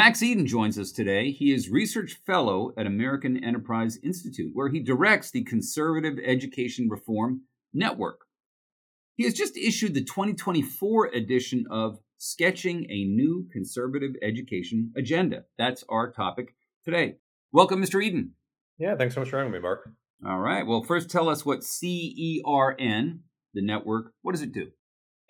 Max 0.00 0.22
Eden 0.22 0.46
joins 0.46 0.78
us 0.78 0.92
today. 0.92 1.30
He 1.30 1.52
is 1.52 1.68
Research 1.68 2.22
Fellow 2.24 2.72
at 2.78 2.86
American 2.86 3.44
Enterprise 3.44 3.98
Institute, 4.02 4.50
where 4.54 4.70
he 4.70 4.80
directs 4.80 5.30
the 5.30 5.44
Conservative 5.44 6.14
Education 6.24 6.88
Reform 6.88 7.42
Network. 7.74 8.20
He 9.16 9.24
has 9.24 9.34
just 9.34 9.58
issued 9.58 9.92
the 9.92 10.02
2024 10.02 11.08
edition 11.08 11.66
of 11.70 11.98
Sketching 12.16 12.86
a 12.88 13.04
New 13.04 13.46
Conservative 13.52 14.12
Education 14.22 14.90
Agenda. 14.96 15.44
That's 15.58 15.84
our 15.90 16.10
topic 16.10 16.54
today. 16.82 17.16
Welcome, 17.52 17.82
Mr. 17.82 18.02
Eden. 18.02 18.32
Yeah, 18.78 18.96
thanks 18.96 19.14
so 19.14 19.20
much 19.20 19.28
for 19.28 19.36
having 19.36 19.52
me, 19.52 19.58
Mark. 19.58 19.86
All 20.26 20.38
right. 20.40 20.66
Well, 20.66 20.82
first 20.82 21.10
tell 21.10 21.28
us 21.28 21.44
what 21.44 21.60
CERN, 21.60 23.18
the 23.52 23.62
network, 23.62 24.14
what 24.22 24.32
does 24.32 24.40
it 24.40 24.52
do? 24.52 24.68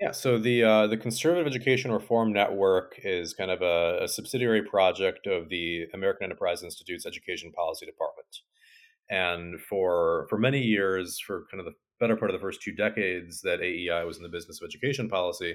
Yeah, 0.00 0.12
so 0.12 0.38
the 0.38 0.64
uh, 0.64 0.86
the 0.86 0.96
Conservative 0.96 1.46
Education 1.46 1.92
Reform 1.92 2.32
Network 2.32 2.98
is 3.04 3.34
kind 3.34 3.50
of 3.50 3.60
a, 3.60 4.04
a, 4.04 4.08
subsidiary 4.08 4.62
project 4.62 5.27
of 5.27 5.50
the 5.50 5.88
American 5.92 6.24
Enterprise 6.24 6.62
Institute's 6.62 7.04
Education 7.04 7.52
Policy 7.52 7.84
Department, 7.84 8.38
and 9.10 9.60
for 9.60 10.27
for 10.30 10.38
many 10.38 10.62
years, 10.62 11.20
for 11.20 11.44
kind 11.50 11.60
of 11.60 11.66
the 11.66 11.74
better 12.00 12.16
part 12.16 12.30
of 12.30 12.34
the 12.34 12.41
first 12.41 12.62
two 12.62 12.72
decades 12.72 13.42
that 13.42 13.60
AEI 13.60 14.05
was 14.05 14.16
in 14.16 14.22
the 14.22 14.30
business 14.30 14.62
of 14.62 14.66
education 14.66 15.06
policy, 15.06 15.55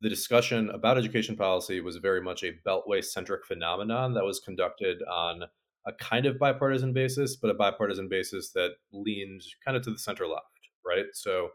the 0.00 0.08
discussion 0.08 0.70
about 0.70 0.96
education 0.96 1.36
policy 1.36 1.82
was 1.82 1.96
very 1.98 2.22
much 2.22 2.42
a 2.42 2.54
Beltway 2.66 3.04
centric 3.04 3.44
phenomenon 3.44 4.14
that 4.14 4.24
was 4.24 4.40
conducted 4.40 5.02
on 5.02 5.42
a 5.86 5.92
kind 5.92 6.24
of 6.24 6.38
bipartisan 6.38 6.94
basis, 6.94 7.36
but 7.36 7.50
a 7.50 7.54
bipartisan 7.54 8.08
basis 8.08 8.50
that 8.52 8.70
leaned 8.94 9.42
kind 9.62 9.76
of 9.76 9.82
to 9.82 9.90
the 9.90 9.98
center 9.98 10.26
left, 10.26 10.70
right? 10.86 11.04
So 11.12 11.50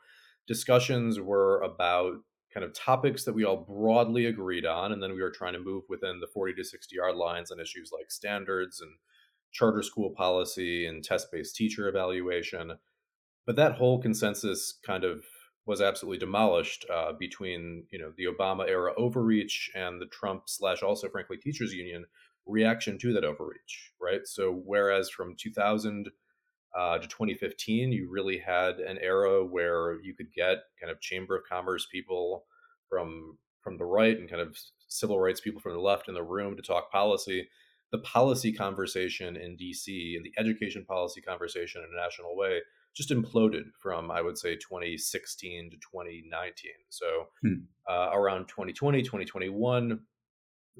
discussions 0.50 1.19
were 1.19 1.61
about 1.61 2.16
kind 2.52 2.64
of 2.64 2.73
topics 2.73 3.23
that 3.23 3.36
we 3.36 3.45
all 3.45 3.67
broadly 3.69 4.25
agreed 4.25 4.66
on 4.66 4.92
and 4.92 5.02
then 5.02 5.14
we 5.14 5.22
were 5.22 5.30
trying 5.30 5.53
to 5.53 5.59
move 5.59 5.83
within 5.88 6.19
the 6.19 6.25
40 6.25 6.55
to 6.55 6.64
60 6.64 6.95
yard 6.95 7.16
lines 7.16 7.52
on 7.52 7.59
issues 7.59 7.92
like 7.95 8.09
standards 8.09 8.81
and 8.81 8.89
charter 9.52 9.83
school 9.83 10.09
policy 10.09 10.88
and 10.88 11.03
test-based 11.03 11.55
teacher 11.55 11.88
evaluation. 11.88 12.73
But 13.45 13.58
that 13.58 13.75
whole 13.75 14.02
consensus 14.02 14.80
kind 14.83 15.03
of 15.03 15.23
was 15.67 15.81
absolutely 15.81 16.17
demolished 16.17 16.83
uh, 16.92 17.14
between 17.14 17.86
you 17.92 18.00
know 18.00 18.11
the 18.17 18.25
obama 18.25 18.67
era 18.67 18.92
overreach 18.97 19.70
and 19.75 20.02
the 20.02 20.08
trump 20.08 20.44
slash 20.47 20.81
also 20.81 21.08
frankly 21.09 21.38
teachers 21.38 21.72
union 21.73 22.05
reaction 22.47 22.97
to 22.97 23.14
that 23.14 23.23
overreach 23.23 23.92
right? 24.02 24.22
So 24.25 24.61
whereas 24.66 25.09
from 25.09 25.36
2000 25.38 26.09
uh, 26.78 26.98
to 26.98 27.08
2015, 27.08 27.92
you 27.92 28.09
really 28.09 28.38
had 28.38 28.75
an 28.80 28.98
era 29.02 29.45
where 29.45 30.00
you 30.02 30.14
could 30.14 30.31
get 30.34 30.58
kind 30.80 30.92
of 30.92 31.00
chamber 31.02 31.36
of 31.36 31.44
commerce 31.50 31.88
people 31.92 32.45
from 32.88 33.38
from 33.61 33.78
the 33.78 33.86
right 33.86 34.17
and 34.17 34.30
kind 34.30 34.42
of 34.42 34.58
civil 34.88 35.20
rights 35.20 35.42
people 35.42 35.59
from 35.59 35.73
the 35.73 35.80
left 35.80 36.08
in 36.08 36.14
the 36.14 36.23
room 36.23 36.56
to 36.56 36.61
talk 36.61 36.92
policy. 36.92 37.48
The 37.92 38.00
policy 38.00 38.53
conversation 38.53 39.36
in 39.36 39.58
DC 39.58 40.16
and 40.16 40.23
the 40.23 40.34
education 40.38 40.86
policy 40.86 41.22
conversation 41.22 41.81
in 41.81 41.89
a 41.92 42.02
national 42.02 42.36
way 42.38 42.59
just 42.95 43.09
imploded 43.09 43.66
from 43.81 44.11
I 44.11 44.22
would 44.22 44.38
say 44.38 44.56
2016 44.56 45.72
to 45.72 45.78
2019. 45.78 46.72
So 46.89 47.06
hmm. 47.42 47.54
uh, 47.89 48.09
around 48.14 48.48
2020, 48.48 49.02
2021, 49.02 50.00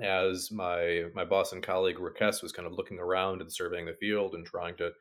as 0.04 0.52
my 0.52 1.06
my 1.14 1.26
boss 1.26 1.52
and 1.52 1.64
colleague 1.64 2.00
Rick 2.00 2.20
Hess 2.20 2.42
was 2.42 2.52
kind 2.52 2.68
of 2.68 2.74
looking 2.74 3.00
around 3.00 3.42
and 3.42 3.52
surveying 3.52 3.86
the 3.86 3.94
field 3.94 4.36
and 4.36 4.46
trying 4.46 4.78
to 4.78 4.92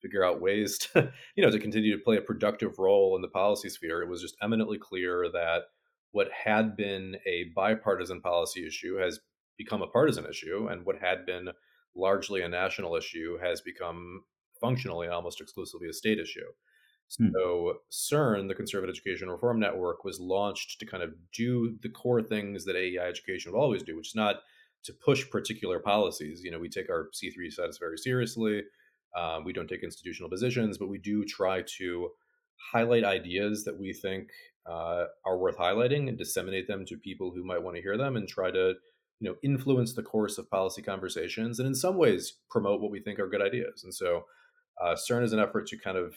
figure 0.00 0.24
out 0.24 0.40
ways 0.40 0.78
to 0.92 1.12
you 1.36 1.44
know 1.44 1.50
to 1.50 1.58
continue 1.58 1.96
to 1.96 2.02
play 2.02 2.16
a 2.16 2.22
productive 2.22 2.78
role 2.78 3.16
in 3.16 3.22
the 3.22 3.28
policy 3.28 3.68
sphere 3.68 4.02
it 4.02 4.08
was 4.08 4.22
just 4.22 4.36
eminently 4.42 4.78
clear 4.78 5.28
that 5.32 5.62
what 6.12 6.28
had 6.32 6.76
been 6.76 7.16
a 7.26 7.44
bipartisan 7.54 8.20
policy 8.20 8.66
issue 8.66 8.96
has 8.96 9.20
become 9.56 9.82
a 9.82 9.86
partisan 9.86 10.26
issue 10.26 10.68
and 10.70 10.84
what 10.84 10.96
had 10.98 11.26
been 11.26 11.48
largely 11.96 12.42
a 12.42 12.48
national 12.48 12.94
issue 12.94 13.38
has 13.38 13.60
become 13.60 14.22
functionally 14.60 15.08
almost 15.08 15.40
exclusively 15.40 15.88
a 15.88 15.92
state 15.92 16.18
issue 16.18 16.46
hmm. 17.18 17.28
so 17.34 17.78
CERN, 17.90 18.48
the 18.48 18.54
Conservative 18.54 18.94
Education 18.94 19.28
Reform 19.30 19.58
Network, 19.58 20.04
was 20.04 20.20
launched 20.20 20.78
to 20.80 20.86
kind 20.86 21.02
of 21.02 21.10
do 21.32 21.76
the 21.82 21.88
core 21.88 22.22
things 22.22 22.64
that 22.64 22.76
AEI 22.76 23.08
education 23.08 23.52
would 23.52 23.58
always 23.58 23.82
do, 23.82 23.96
which 23.96 24.08
is 24.08 24.14
not 24.14 24.36
to 24.84 24.92
push 24.92 25.28
particular 25.28 25.78
policies. 25.78 26.42
You 26.42 26.50
know, 26.50 26.58
we 26.58 26.68
take 26.68 26.90
our 26.90 27.08
C3 27.14 27.50
status 27.50 27.78
very 27.78 27.98
seriously. 27.98 28.62
Um, 29.16 29.44
we 29.44 29.52
don't 29.52 29.68
take 29.68 29.82
institutional 29.82 30.30
positions, 30.30 30.78
but 30.78 30.88
we 30.88 30.98
do 30.98 31.24
try 31.24 31.62
to 31.78 32.10
highlight 32.72 33.04
ideas 33.04 33.64
that 33.64 33.78
we 33.78 33.92
think 33.92 34.28
uh, 34.68 35.04
are 35.24 35.38
worth 35.38 35.56
highlighting 35.56 36.08
and 36.08 36.18
disseminate 36.18 36.68
them 36.68 36.84
to 36.86 36.96
people 36.96 37.32
who 37.34 37.44
might 37.44 37.62
want 37.62 37.76
to 37.76 37.82
hear 37.82 37.96
them 37.96 38.16
and 38.16 38.28
try 38.28 38.50
to 38.50 38.74
you 39.20 39.28
know 39.28 39.36
influence 39.42 39.94
the 39.94 40.02
course 40.02 40.38
of 40.38 40.50
policy 40.50 40.82
conversations 40.82 41.58
and 41.58 41.66
in 41.66 41.74
some 41.74 41.96
ways 41.96 42.34
promote 42.50 42.80
what 42.80 42.90
we 42.90 43.00
think 43.00 43.18
are 43.18 43.28
good 43.28 43.42
ideas. 43.42 43.82
And 43.82 43.94
so 43.94 44.24
uh, 44.80 44.94
cern 44.94 45.24
is 45.24 45.32
an 45.32 45.40
effort 45.40 45.66
to 45.68 45.78
kind 45.78 45.96
of 45.96 46.14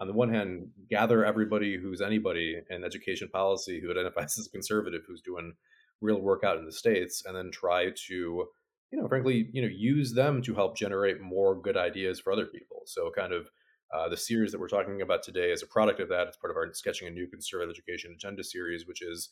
on 0.00 0.06
the 0.06 0.12
one 0.12 0.32
hand 0.32 0.68
gather 0.88 1.24
everybody 1.24 1.76
who's 1.76 2.00
anybody 2.00 2.56
in 2.70 2.84
education 2.84 3.28
policy 3.28 3.80
who 3.80 3.90
identifies 3.90 4.38
as 4.38 4.48
conservative 4.48 5.02
who's 5.06 5.22
doing 5.22 5.54
real 6.00 6.20
work 6.20 6.44
out 6.44 6.58
in 6.58 6.66
the 6.66 6.72
states 6.72 7.22
and 7.24 7.36
then 7.36 7.50
try 7.50 7.90
to 8.08 8.46
you 8.94 9.02
know, 9.02 9.08
frankly, 9.08 9.48
you 9.52 9.60
know, 9.60 9.66
use 9.66 10.12
them 10.12 10.40
to 10.40 10.54
help 10.54 10.76
generate 10.76 11.20
more 11.20 11.60
good 11.60 11.76
ideas 11.76 12.20
for 12.20 12.32
other 12.32 12.46
people. 12.46 12.82
So, 12.86 13.10
kind 13.10 13.32
of 13.32 13.48
uh, 13.92 14.08
the 14.08 14.16
series 14.16 14.52
that 14.52 14.60
we're 14.60 14.68
talking 14.68 15.02
about 15.02 15.24
today 15.24 15.50
is 15.50 15.64
a 15.64 15.66
product 15.66 15.98
of 15.98 16.08
that. 16.10 16.28
It's 16.28 16.36
part 16.36 16.52
of 16.52 16.56
our 16.56 16.72
sketching 16.72 17.08
a 17.08 17.10
new 17.10 17.26
conservative 17.26 17.74
education 17.74 18.12
agenda 18.14 18.44
series, 18.44 18.86
which 18.86 19.02
is 19.02 19.30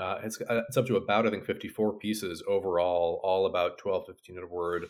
uh, 0.00 0.20
it's 0.24 0.40
uh, 0.40 0.62
it's 0.66 0.78
up 0.78 0.86
to 0.86 0.96
about 0.96 1.26
I 1.26 1.30
think 1.30 1.44
54 1.44 1.98
pieces 1.98 2.42
overall, 2.48 3.20
all 3.22 3.44
about 3.44 3.76
12 3.76 4.06
to 4.06 4.12
1500 4.12 4.50
word 4.50 4.86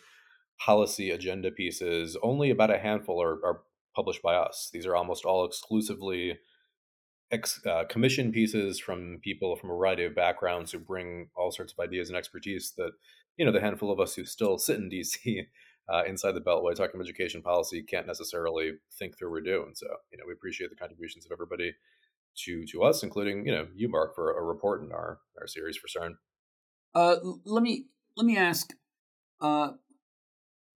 policy 0.57 1.11
agenda 1.11 1.51
pieces. 1.51 2.15
Only 2.23 2.51
about 2.51 2.73
a 2.73 2.79
handful 2.79 3.21
are, 3.21 3.45
are 3.45 3.59
published 3.93 4.21
by 4.21 4.35
us. 4.35 4.69
These 4.71 4.85
are 4.85 4.95
almost 4.95 5.25
all 5.25 5.43
exclusively 5.43 6.37
ex, 7.31 7.65
uh, 7.65 7.83
commission 7.85 8.31
pieces 8.31 8.79
from 8.79 9.19
people 9.23 9.55
from 9.55 9.69
a 9.69 9.73
variety 9.73 10.05
of 10.05 10.15
backgrounds 10.15 10.71
who 10.71 10.79
bring 10.79 11.29
all 11.35 11.51
sorts 11.51 11.73
of 11.73 11.79
ideas 11.79 12.09
and 12.09 12.17
expertise 12.17 12.73
that 12.77 12.91
you 13.37 13.45
know 13.45 13.51
the 13.51 13.61
handful 13.61 13.91
of 13.91 13.99
us 13.99 14.15
who 14.15 14.25
still 14.25 14.57
sit 14.57 14.77
in 14.77 14.89
DC 14.89 15.45
uh, 15.93 16.03
inside 16.07 16.33
the 16.33 16.41
Beltway 16.41 16.75
talking 16.75 16.95
about 16.95 17.05
education 17.05 17.41
policy 17.41 17.81
can't 17.81 18.07
necessarily 18.07 18.73
think 18.97 19.17
through 19.17 19.33
or 19.33 19.41
do. 19.41 19.63
And 19.63 19.77
so 19.77 19.87
you 20.11 20.17
know 20.17 20.25
we 20.27 20.33
appreciate 20.33 20.69
the 20.69 20.75
contributions 20.75 21.25
of 21.25 21.31
everybody 21.31 21.73
to 22.45 22.65
to 22.67 22.83
us, 22.83 23.03
including 23.03 23.45
you 23.45 23.51
know 23.51 23.67
you, 23.75 23.89
Mark, 23.89 24.15
for 24.15 24.37
a 24.37 24.43
report 24.43 24.83
in 24.83 24.91
our 24.91 25.19
our 25.39 25.47
series 25.47 25.77
for 25.77 25.87
CERN. 25.87 26.15
Uh, 26.95 27.17
let 27.45 27.61
me 27.61 27.85
let 28.17 28.25
me 28.25 28.37
ask, 28.37 28.73
uh, 29.41 29.71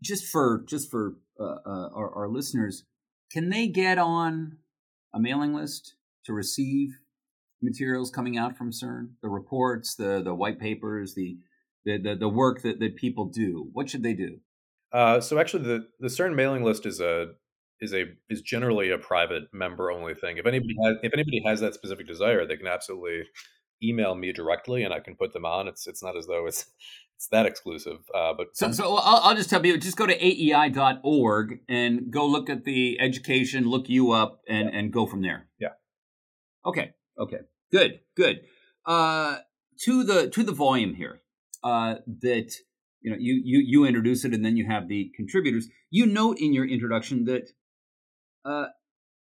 just 0.02 0.26
for 0.26 0.64
just 0.68 0.90
for 0.92 1.16
uh, 1.40 1.58
uh, 1.66 1.90
our, 1.94 2.14
our 2.16 2.28
listeners, 2.30 2.84
can 3.32 3.50
they 3.50 3.68
get 3.68 3.98
on 3.98 4.58
a 5.14 5.20
mailing 5.20 5.54
list 5.54 5.96
to 6.26 6.34
receive 6.34 6.90
materials 7.62 8.12
coming 8.12 8.38
out 8.38 8.58
from 8.58 8.72
CERN, 8.72 9.12
the 9.22 9.30
reports, 9.30 9.96
the 9.96 10.22
the 10.24 10.34
white 10.34 10.60
papers, 10.60 11.16
the 11.16 11.38
the 11.86 11.98
the, 11.98 12.16
the 12.16 12.30
work 12.30 12.62
that, 12.62 12.80
that 12.80 12.96
people 12.96 13.26
do? 13.26 13.70
What 13.74 13.90
should 13.90 14.04
they 14.04 14.14
do? 14.14 14.40
Uh, 14.92 15.20
so 15.20 15.40
actually, 15.40 15.64
the 15.64 15.88
the 16.00 16.08
CERN 16.08 16.36
mailing 16.36 16.64
list 16.64 16.86
is 16.86 17.00
a 17.00 17.34
is 17.80 17.94
a 17.94 18.06
is 18.30 18.42
generally 18.42 18.92
a 18.92 18.98
private 18.98 19.44
member 19.54 19.92
only 19.92 20.14
thing. 20.14 20.38
If 20.38 20.46
anybody 20.46 20.76
has 20.84 20.98
if 21.04 21.14
anybody 21.14 21.42
has 21.46 21.60
that 21.62 21.74
specific 21.74 22.08
desire, 22.08 22.46
they 22.46 22.58
can 22.58 22.68
absolutely 22.68 23.24
email 23.84 24.16
me 24.16 24.32
directly, 24.32 24.84
and 24.84 24.94
I 24.94 25.00
can 25.00 25.16
put 25.16 25.34
them 25.34 25.46
on. 25.46 25.68
It's 25.68 25.88
it's 25.88 26.04
not 26.04 26.16
as 26.16 26.28
though 26.28 26.46
it's 26.48 26.68
it's 27.16 27.28
that 27.30 27.46
exclusive. 27.46 28.00
Uh, 28.14 28.34
but 28.36 28.48
so, 28.54 28.72
so 28.72 28.96
I'll, 28.96 29.22
I'll, 29.24 29.36
just 29.36 29.50
tell 29.50 29.66
you, 29.66 29.78
just 29.78 29.98
go 29.98 30.06
to 30.06 30.18
aei.org 30.18 31.60
and 31.70 32.12
go 32.12 32.26
look 32.26 32.50
at 32.50 32.64
the 32.64 33.00
education, 33.00 33.66
look 33.66 33.90
you 33.90 34.12
up, 34.12 34.42
and 34.48 34.70
yeah. 34.72 34.80
and 34.80 34.94
go 34.94 35.06
from 35.06 35.22
there. 35.22 35.48
Yeah. 35.60 35.70
Okay. 36.66 36.92
Okay. 37.20 37.40
Good. 37.72 38.00
Good. 38.16 38.42
Uh, 38.86 39.38
to 39.82 40.04
the 40.04 40.30
to 40.30 40.44
the 40.44 40.52
volume 40.52 40.96
here 40.96 41.22
uh, 41.64 41.96
that 42.22 42.54
you 43.02 43.12
know 43.12 43.18
you 43.20 43.42
you 43.44 43.60
you 43.66 43.86
introduce 43.86 44.26
it, 44.26 44.34
and 44.34 44.46
then 44.46 44.58
you 44.58 44.66
have 44.68 44.88
the 44.88 45.12
contributors. 45.16 45.68
You 45.90 46.06
note 46.06 46.38
in 46.40 46.54
your 46.54 46.68
introduction 46.68 47.26
that 47.26 47.50
uh, 48.46 48.68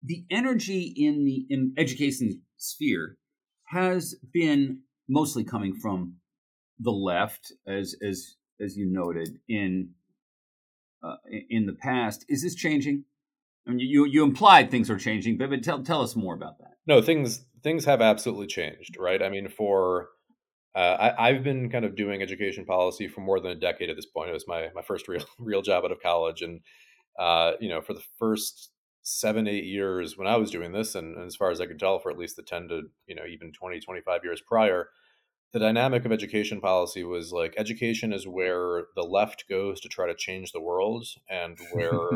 the 0.04 0.25
energy 0.30 0.94
in 0.95 1.25
the 1.25 1.45
in 1.50 1.74
education 1.78 2.42
sphere 2.57 3.18
has 3.66 4.16
been 4.34 4.81
mostly 5.10 5.44
coming 5.44 5.75
from 5.75 6.16
the 6.80 6.92
left, 6.92 7.51
as 7.68 7.95
as 8.01 8.36
as 8.62 8.78
you 8.78 8.88
noted 8.89 9.39
in 9.48 9.89
uh, 11.04 11.16
in 11.50 11.66
the 11.66 11.74
past. 11.74 12.25
Is 12.30 12.44
this 12.44 12.56
changing? 12.56 13.06
I 13.68 13.72
mean, 13.72 13.80
you 13.80 14.06
you 14.06 14.24
implied 14.24 14.72
things 14.72 14.90
are 14.90 14.98
changing, 14.98 15.38
but, 15.38 15.50
but 15.50 15.64
tell 15.64 15.84
tell 15.84 16.02
us 16.02 16.16
more 16.16 16.34
about 16.34 16.60
that. 16.60 16.74
No, 16.88 17.02
things 17.02 17.46
things 17.64 17.86
have 17.86 18.02
absolutely 18.02 18.48
changed, 18.48 18.98
right? 18.98 19.22
I 19.22 19.30
mean, 19.30 19.50
for 19.50 20.10
uh, 20.75 21.14
I, 21.18 21.34
have 21.34 21.44
been 21.44 21.72
kind 21.72 21.86
of 21.86 21.96
doing 21.96 22.22
education 22.22 22.64
policy 22.64 23.08
for 23.08 23.22
more 23.22 23.40
than 23.40 23.52
a 23.52 23.56
decade 23.56 23.90
at 23.90 23.96
this 23.96 24.06
point. 24.06 24.30
It 24.30 24.34
was 24.34 24.48
my 24.48 24.69
my 24.75 24.81
first 24.81 25.08
real 25.08 25.25
real 25.40 25.62
job 25.62 25.84
out 25.84 25.92
of 25.92 26.02
college, 26.02 26.42
and 26.42 26.62
uh, 27.19 27.54
you 27.60 27.69
know, 27.69 27.81
for 27.81 27.94
the 27.94 28.04
first 28.19 28.72
seven 29.02 29.48
eight 29.48 29.64
years 29.64 30.18
when 30.18 30.28
I 30.28 30.36
was 30.36 30.52
doing 30.52 30.72
this, 30.74 30.94
and, 30.96 31.16
and, 31.18 31.25
as 31.25 31.36
far 31.36 31.50
as 31.50 31.60
I 31.60 31.66
can 31.66 31.78
tell, 31.78 32.00
for 32.00 32.12
at 32.12 32.18
least 32.18 32.36
the 32.36 32.44
ten 32.44 32.68
to 32.70 32.84
you 33.08 33.16
know 33.16 33.25
even 33.25 33.52
20, 33.52 33.80
25 33.80 34.22
years 34.24 34.42
prior, 34.42 34.90
the 35.54 35.60
dynamic 35.60 36.06
of 36.06 36.12
education 36.12 36.62
policy 36.62 37.04
was 37.04 37.31
like 37.31 37.56
education 37.58 38.13
is 38.13 38.28
where 38.28 38.86
the 38.96 39.04
left 39.04 39.46
goes 39.50 39.80
to 39.81 39.90
try 39.90 40.08
to 40.08 40.16
change 40.16 40.52
the 40.52 40.62
world 40.62 41.06
and 41.30 41.58
where 41.72 42.10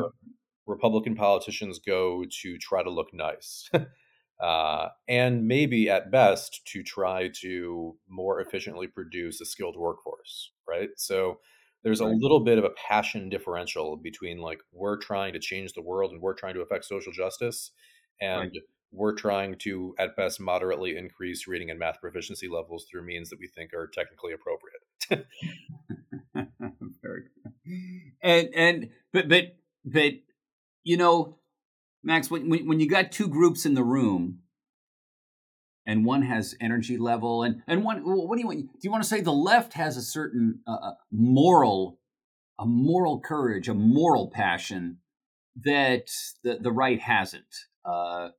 Republican 0.72 1.16
politicians 1.16 1.80
go 1.80 2.24
to 2.42 2.58
try 2.58 2.82
to 2.82 2.90
look 2.90 3.14
nice. 3.14 3.70
uh, 4.42 4.88
and 5.08 5.48
maybe 5.48 5.90
at 5.90 6.10
best 6.10 6.62
to 6.66 6.82
try 6.82 7.30
to 7.42 7.96
more 8.10 8.42
efficiently 8.42 8.88
produce 8.88 9.40
a 9.42 9.46
skilled 9.46 9.76
workforce, 9.78 10.52
right? 10.68 10.90
So 10.98 11.40
there's 11.84 12.00
a 12.00 12.06
little 12.06 12.40
bit 12.40 12.58
of 12.58 12.64
a 12.64 12.70
passion 12.70 13.30
differential 13.30 13.98
between 13.98 14.40
like 14.40 14.60
we're 14.72 14.98
trying 14.98 15.34
to 15.34 15.40
change 15.40 15.74
the 15.74 15.82
world 15.82 16.12
and 16.12 16.22
we're 16.22 16.34
trying 16.34 16.54
to 16.54 16.62
affect 16.62 16.86
social 16.86 17.12
justice 17.12 17.72
and 18.20 18.52
right. 18.54 18.62
we're 18.92 19.16
trying 19.16 19.58
to 19.60 19.96
at 19.98 20.16
best 20.16 20.40
moderately 20.40 20.96
increase 20.96 21.48
reading 21.48 21.70
and 21.72 21.80
math 21.80 22.00
proficiency 22.00 22.48
levels 22.48 22.86
through 22.90 23.04
means 23.04 23.30
that 23.30 23.40
we 23.40 23.48
think 23.48 23.74
are 23.74 23.88
technically 23.88 24.32
appropriate 24.32 25.26
very 27.02 27.24
good 27.44 27.54
and 28.22 28.50
and 28.56 28.90
but 29.12 29.28
but 29.28 29.56
but 29.84 30.14
you 30.84 30.98
know 30.98 31.38
max 32.04 32.30
when 32.30 32.50
when 32.50 32.80
you 32.80 32.90
got 32.90 33.12
two 33.12 33.28
groups 33.28 33.66
in 33.66 33.74
the 33.74 33.84
room 33.84 34.40
and 35.86 36.06
one 36.06 36.22
has 36.24 36.56
energy 36.62 36.98
level 36.98 37.44
and 37.44 37.62
and 37.68 37.84
one 37.84 38.02
what 38.04 38.36
do 38.36 38.42
you 38.42 38.48
want? 38.48 38.60
Do 38.60 38.80
you 38.82 38.92
want 38.92 39.04
to 39.04 39.10
say 39.10 39.22
the 39.22 39.32
left 39.32 39.74
has 39.74 39.98
a 39.98 40.02
certain 40.02 40.60
uh, 40.68 40.72
uh, 40.72 40.94
moral 41.12 42.00
a 42.60 42.66
moral 42.66 43.20
courage 43.20 43.68
a 43.68 43.74
moral 43.74 44.30
passion 44.30 44.98
that 45.56 46.08
the, 46.44 46.58
the 46.62 46.72
right 46.72 47.00
hasn't? 47.00 47.44
Uh, 47.84 48.30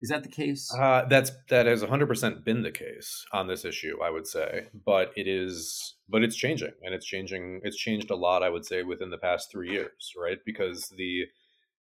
is 0.00 0.10
that 0.10 0.22
the 0.22 0.28
case? 0.28 0.72
Uh, 0.72 1.06
that's 1.08 1.32
that 1.48 1.66
has 1.66 1.82
100% 1.82 2.44
been 2.44 2.62
the 2.62 2.70
case 2.70 3.26
on 3.32 3.48
this 3.48 3.64
issue 3.64 3.96
i 4.02 4.10
would 4.10 4.26
say 4.26 4.68
but 4.86 5.10
it 5.16 5.26
is 5.26 5.96
but 6.08 6.22
it's 6.22 6.36
changing 6.36 6.72
and 6.82 6.94
it's 6.94 7.06
changing 7.06 7.60
it's 7.64 7.76
changed 7.76 8.10
a 8.10 8.14
lot 8.14 8.42
i 8.42 8.48
would 8.48 8.64
say 8.64 8.82
within 8.84 9.10
the 9.10 9.18
past 9.18 9.50
three 9.50 9.72
years 9.72 10.12
right? 10.16 10.38
Because 10.44 10.92
the 10.96 11.24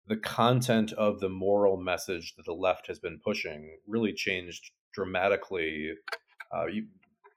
the 0.06 0.16
content 0.16 0.92
of 0.92 1.20
the 1.20 1.28
moral 1.28 1.76
message 1.76 2.34
that 2.36 2.44
the 2.44 2.52
left 2.52 2.86
has 2.86 2.98
been 2.98 3.20
pushing 3.24 3.78
really 3.86 4.12
changed 4.12 4.70
dramatically. 4.92 5.92
Uh, 6.54 6.66
you, 6.66 6.86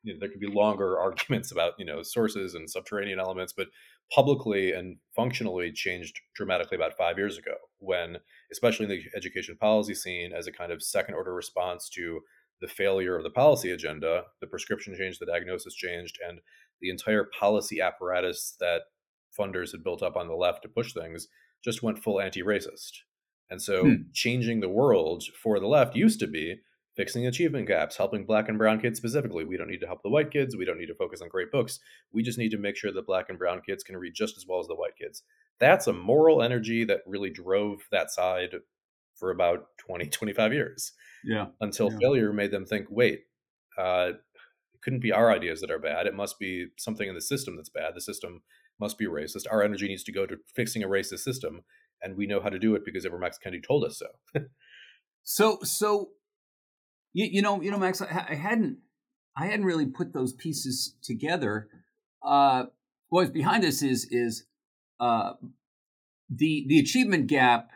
you 0.04 0.14
know, 0.14 0.20
there 0.20 0.30
could 0.30 0.40
be 0.40 0.48
longer 0.48 1.00
arguments 1.00 1.52
about 1.52 1.74
you 1.78 1.86
know 1.86 2.02
sources 2.04 2.54
and 2.56 2.70
subterranean 2.70 3.20
elements, 3.20 3.54
but 3.56 3.68
publicly 4.14 4.72
and 4.72 4.98
functionally 5.16 5.72
changed 5.72 6.22
dramatically 6.36 6.76
about 6.76 6.98
five 6.98 7.18
years 7.18 7.38
ago 7.38 7.56
when 7.80 8.18
especially 8.52 8.86
in 8.86 8.90
the 8.90 9.02
education 9.16 9.58
policy 9.60 9.94
scene 9.94 10.32
as 10.34 10.48
a 10.48 10.52
kind 10.52 10.72
of 10.72 10.82
second 10.82 11.14
order 11.16 11.34
response 11.34 11.90
to 11.90 12.22
the 12.62 12.68
failure 12.68 13.18
of 13.18 13.24
the 13.24 13.30
policy 13.30 13.70
agenda 13.70 14.24
the 14.40 14.48
prescription 14.48 14.96
changed 14.98 15.20
the 15.20 15.26
diagnosis 15.26 15.74
changed 15.74 16.18
and 16.26 16.40
the 16.80 16.90
entire 16.90 17.28
policy 17.38 17.82
apparatus 17.82 18.56
that 18.62 18.84
funders 19.38 19.72
had 19.72 19.84
built 19.84 20.02
up 20.02 20.16
on 20.16 20.28
the 20.28 20.36
left 20.36 20.62
to 20.62 20.70
push 20.70 20.94
things 20.94 21.28
just 21.64 21.84
went 21.84 22.00
full 22.00 22.22
anti-racist. 22.22 22.92
And 23.50 23.62
so 23.62 23.84
hmm. 23.84 23.94
changing 24.14 24.60
the 24.60 24.70
world 24.70 25.24
for 25.42 25.60
the 25.60 25.68
left 25.68 25.96
used 25.96 26.20
to 26.20 26.28
be 26.28 26.62
fixing 26.98 27.28
achievement 27.28 27.68
gaps, 27.68 27.96
helping 27.96 28.26
black 28.26 28.50
and 28.50 28.58
brown 28.58 28.82
kids 28.82 28.98
specifically. 28.98 29.46
We 29.46 29.56
don't 29.56 29.70
need 29.70 29.82
to 29.82 29.88
help 29.88 30.02
the 30.02 30.10
white 30.10 30.32
kids. 30.32 30.58
We 30.58 30.66
don't 30.66 30.80
need 30.80 30.88
to 30.88 30.96
focus 30.96 31.22
on 31.22 31.30
great 31.30 31.52
books. 31.52 31.80
We 32.12 32.24
just 32.24 32.40
need 32.40 32.50
to 32.50 32.58
make 32.58 32.76
sure 32.76 32.92
that 32.92 33.06
black 33.06 33.30
and 33.30 33.38
brown 33.38 33.62
kids 33.62 33.84
can 33.84 33.96
read 33.96 34.14
just 34.16 34.36
as 34.36 34.46
well 34.48 34.60
as 34.60 34.68
the 34.68 34.76
white 34.76 34.98
kids. 35.00 35.24
That's 35.60 35.88
a 35.88 35.94
moral 35.94 36.42
energy 36.42 36.84
that 36.86 37.02
really 37.06 37.30
drove 37.30 37.82
that 37.92 38.12
side 38.12 38.56
for 39.16 39.32
about 39.32 39.68
20, 39.78 40.06
25 40.10 40.54
years. 40.54 40.92
Yeah. 41.24 41.48
Until 41.62 41.92
yeah. 41.92 42.00
failure 42.00 42.34
made 42.34 42.52
them 42.52 42.66
think, 42.66 42.88
wait, 42.90 43.22
uh, 43.78 44.10
it 44.74 44.82
couldn't 44.82 45.02
be 45.02 45.12
our 45.12 45.32
ideas 45.32 45.62
that 45.62 45.72
are 45.72 45.80
bad. 45.80 46.08
It 46.08 46.16
must 46.16 46.40
be 46.40 46.68
something 46.78 47.08
in 47.08 47.16
the 47.16 47.22
system 47.22 47.56
that's 47.56 47.70
bad. 47.70 47.94
The 47.96 48.02
system 48.02 48.42
must 48.80 48.98
be 48.98 49.06
racist. 49.06 49.46
Our 49.50 49.64
energy 49.64 49.88
needs 49.88 50.04
to 50.06 50.12
go 50.12 50.26
to 50.26 50.38
fixing 50.56 50.84
a 50.84 50.88
racist 50.88 51.20
system, 51.20 51.62
and 52.02 52.16
we 52.16 52.28
know 52.28 52.42
how 52.42 52.50
to 52.50 52.60
do 52.60 52.76
it 52.76 52.84
because 52.86 53.06
Ibram 53.06 53.26
X. 53.26 53.38
Kendi 53.44 53.64
told 53.66 53.84
us 53.84 54.00
so. 54.00 54.42
so, 55.24 55.60
so 55.64 56.10
you, 57.14 57.28
you 57.32 57.42
know, 57.42 57.62
you 57.62 57.72
know, 57.72 57.78
Max, 57.78 58.02
I, 58.02 58.26
I, 58.30 58.36
hadn't, 58.36 58.78
I 59.36 59.46
hadn't 59.46 59.66
really 59.66 59.88
put 59.88 60.14
those 60.14 60.34
pieces 60.34 60.96
together. 61.02 61.68
Uh, 62.24 62.66
what's 63.10 63.32
behind 63.32 63.64
this 63.64 63.82
is 63.82 64.08
is 64.12 64.46
uh, 65.00 65.34
the 66.30 66.66
the 66.68 66.80
achievement 66.80 67.28
gap 67.28 67.70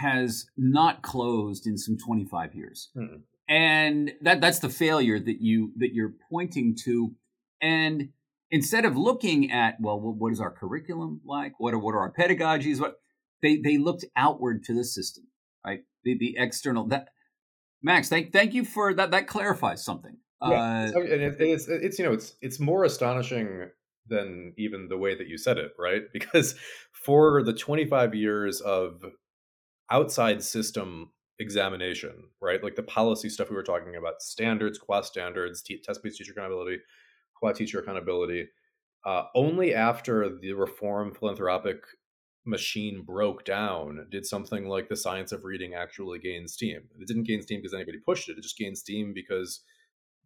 has 0.00 0.46
not 0.56 1.02
closed 1.02 1.66
in 1.66 1.78
some 1.78 1.96
25 1.96 2.54
years. 2.54 2.90
Mm-hmm. 2.96 3.16
And 3.48 4.12
that 4.22 4.40
that's 4.40 4.58
the 4.58 4.68
failure 4.68 5.20
that 5.20 5.40
you 5.40 5.72
that 5.76 5.92
you're 5.92 6.14
pointing 6.30 6.76
to. 6.84 7.12
And 7.60 8.10
instead 8.54 8.84
of 8.84 8.96
looking 8.96 9.50
at 9.50 9.74
well 9.80 9.98
what 10.00 10.32
is 10.32 10.40
our 10.40 10.52
curriculum 10.52 11.20
like? 11.24 11.54
What 11.58 11.74
are 11.74 11.78
what 11.78 11.94
are 11.94 12.00
our 12.00 12.12
pedagogies? 12.12 12.80
What 12.80 12.94
they 13.42 13.56
they 13.56 13.78
looked 13.78 14.04
outward 14.16 14.62
to 14.64 14.74
the 14.74 14.84
system 14.84 15.24
right? 15.66 15.80
The 16.04 16.16
the 16.16 16.36
external 16.38 16.86
that 16.88 17.08
max 17.82 18.08
thank 18.08 18.32
thank 18.32 18.54
you 18.54 18.64
for 18.64 18.94
that 18.94 19.10
that 19.10 19.26
clarifies 19.26 19.84
something. 19.84 20.16
Yeah. 20.40 20.90
Uh, 20.94 21.00
and 21.00 21.22
it, 21.22 21.36
it's 21.40 21.66
it's 21.68 21.98
you 21.98 22.04
know 22.04 22.12
it's 22.12 22.34
it's 22.40 22.60
more 22.60 22.84
astonishing 22.84 23.70
than 24.06 24.52
even 24.56 24.88
the 24.88 24.98
way 24.98 25.16
that 25.16 25.26
you 25.26 25.36
said 25.36 25.58
it 25.58 25.72
right? 25.78 26.02
Because 26.12 26.54
for 26.92 27.42
the 27.42 27.52
25 27.52 28.14
years 28.14 28.60
of 28.60 29.04
outside 29.90 30.44
system 30.44 31.10
examination 31.40 32.12
right? 32.40 32.62
Like 32.62 32.76
the 32.76 32.84
policy 32.84 33.28
stuff 33.28 33.50
we 33.50 33.56
were 33.56 33.64
talking 33.64 33.96
about 33.96 34.22
standards 34.22 34.78
quas 34.78 35.08
standards 35.08 35.60
test-based 35.62 36.18
teacher 36.18 36.32
accountability 36.32 36.78
quad 37.34 37.56
teacher 37.56 37.80
accountability. 37.80 38.48
Uh, 39.04 39.24
only 39.34 39.74
after 39.74 40.38
the 40.38 40.52
reform 40.52 41.14
philanthropic 41.14 41.84
machine 42.46 43.02
broke 43.02 43.44
down 43.44 44.06
did 44.10 44.26
something 44.26 44.66
like 44.66 44.88
the 44.88 44.96
science 44.96 45.32
of 45.32 45.44
reading 45.44 45.74
actually 45.74 46.18
gain 46.18 46.46
steam. 46.46 46.82
It 47.00 47.08
didn't 47.08 47.24
gain 47.24 47.42
steam 47.42 47.60
because 47.60 47.74
anybody 47.74 47.98
pushed 47.98 48.28
it. 48.28 48.38
It 48.38 48.42
just 48.42 48.58
gained 48.58 48.78
steam 48.78 49.12
because 49.14 49.60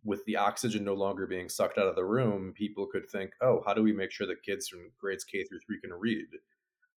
with 0.04 0.24
the 0.26 0.36
oxygen 0.36 0.84
no 0.84 0.94
longer 0.94 1.26
being 1.26 1.48
sucked 1.48 1.78
out 1.78 1.86
of 1.86 1.96
the 1.96 2.04
room, 2.04 2.52
people 2.56 2.86
could 2.86 3.08
think, 3.10 3.32
oh, 3.40 3.62
how 3.66 3.74
do 3.74 3.82
we 3.82 3.92
make 3.92 4.10
sure 4.10 4.26
that 4.26 4.42
kids 4.42 4.68
from 4.68 4.90
grades 5.00 5.24
K 5.24 5.44
through 5.44 5.60
three 5.60 5.80
can 5.80 5.92
read? 5.92 6.26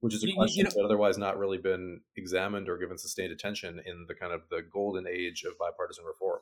Which 0.02 0.16
is 0.16 0.24
a 0.24 0.32
question 0.34 0.60
you 0.60 0.64
know, 0.64 0.72
that 0.76 0.86
otherwise 0.86 1.18
not 1.18 1.38
really 1.38 1.60
been 1.60 2.02
examined 2.16 2.68
or 2.68 2.78
given 2.78 2.98
sustained 2.98 3.32
attention 3.32 3.82
in 3.86 4.06
the 4.08 4.16
kind 4.16 4.34
of 4.34 4.42
the 4.50 4.62
golden 4.72 5.06
age 5.08 5.44
of 5.44 5.58
bipartisan 5.60 6.06
reform. 6.06 6.40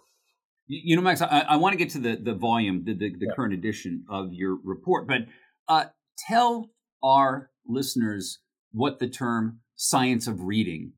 You 0.72 0.96
know, 0.96 1.02
Max, 1.02 1.20
I, 1.22 1.46
I 1.50 1.56
want 1.56 1.74
to 1.74 1.78
get 1.78 1.90
to 1.92 2.00
the 2.00 2.16
the 2.16 2.36
volume, 2.36 2.84
the 2.86 2.94
the, 2.94 3.10
the 3.10 3.26
yeah. 3.26 3.34
current 3.36 3.54
edition 3.54 4.06
of 4.08 4.34
your 4.34 4.60
report, 4.64 5.08
but 5.08 5.22
uh, 5.68 5.86
tell 6.28 6.70
our 7.04 7.50
listeners 7.68 8.40
what 8.72 9.00
the 9.00 9.08
term 9.08 9.62
science 9.76 10.28
of 10.28 10.44
reading 10.44 10.94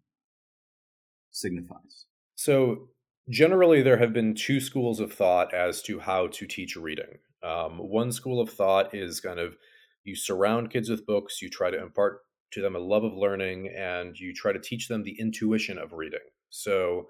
signifies. 1.32 2.06
So, 2.36 2.90
generally, 3.30 3.82
there 3.82 3.98
have 3.98 4.12
been 4.12 4.36
two 4.36 4.60
schools 4.60 5.00
of 5.00 5.14
thought 5.14 5.54
as 5.54 5.82
to 5.84 6.00
how 6.00 6.28
to 6.28 6.46
teach 6.46 6.76
reading. 6.76 7.20
Um, 7.42 7.78
one 7.78 8.12
school 8.12 8.42
of 8.42 8.50
thought 8.50 8.94
is 8.94 9.22
kind 9.22 9.40
of 9.40 9.56
you 10.04 10.16
surround 10.16 10.72
kids 10.72 10.90
with 10.90 11.06
books, 11.06 11.42
you 11.42 11.50
try 11.50 11.72
to 11.72 11.82
impart 11.82 12.20
to 12.52 12.62
them 12.62 12.76
a 12.76 12.80
love 12.80 13.04
of 13.04 13.14
learning, 13.14 13.74
and 13.78 14.20
you 14.20 14.34
try 14.34 14.52
to 14.52 14.60
teach 14.60 14.88
them 14.90 15.04
the 15.04 15.18
intuition 15.20 15.78
of 15.78 15.94
reading. 15.94 16.20
So, 16.50 17.08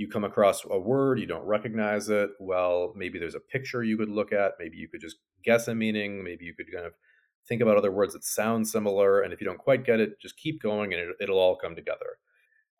you 0.00 0.08
come 0.08 0.24
across 0.24 0.64
a 0.70 0.78
word, 0.78 1.20
you 1.20 1.26
don't 1.26 1.44
recognize 1.44 2.08
it. 2.08 2.30
Well, 2.40 2.94
maybe 2.96 3.18
there's 3.18 3.34
a 3.34 3.40
picture 3.40 3.84
you 3.84 3.98
could 3.98 4.08
look 4.08 4.32
at. 4.32 4.52
Maybe 4.58 4.78
you 4.78 4.88
could 4.88 5.02
just 5.02 5.16
guess 5.44 5.68
a 5.68 5.74
meaning. 5.74 6.24
Maybe 6.24 6.46
you 6.46 6.54
could 6.54 6.72
kind 6.72 6.86
of 6.86 6.94
think 7.46 7.60
about 7.60 7.76
other 7.76 7.92
words 7.92 8.14
that 8.14 8.24
sound 8.24 8.66
similar. 8.66 9.20
And 9.20 9.30
if 9.30 9.42
you 9.42 9.46
don't 9.46 9.58
quite 9.58 9.84
get 9.84 10.00
it, 10.00 10.18
just 10.18 10.38
keep 10.38 10.62
going 10.62 10.94
and 10.94 11.12
it, 11.20 11.28
will 11.28 11.38
all 11.38 11.54
come 11.54 11.76
together. 11.76 12.16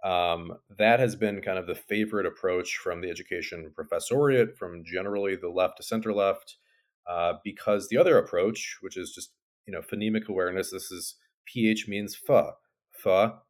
Um, 0.02 0.54
that 0.78 0.98
has 0.98 1.14
been 1.14 1.42
kind 1.42 1.58
of 1.58 1.66
the 1.66 1.74
favorite 1.74 2.24
approach 2.24 2.78
from 2.82 3.02
the 3.02 3.10
education 3.10 3.70
professoriate, 3.78 4.56
from 4.56 4.82
generally 4.82 5.36
the 5.36 5.50
left 5.50 5.76
to 5.76 5.82
center 5.82 6.14
left, 6.14 6.56
uh, 7.06 7.34
because 7.44 7.88
the 7.88 7.98
other 7.98 8.16
approach, 8.16 8.78
which 8.80 8.96
is 8.96 9.12
just 9.12 9.32
you 9.66 9.74
know 9.74 9.82
phonemic 9.82 10.26
awareness, 10.26 10.70
this 10.70 10.90
is 10.90 11.16
ph 11.44 11.86
means 11.86 12.16
fa, 12.16 12.52
fa, 12.92 13.40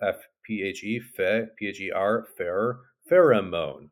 f 0.00 0.28
p 0.44 0.62
h 0.62 0.84
e, 0.84 1.00
fe, 1.00 1.46
p 1.58 1.66
h 1.66 1.80
e 1.80 1.90
r, 1.90 2.24
fair, 2.38 2.78
pheromone. 3.10 3.90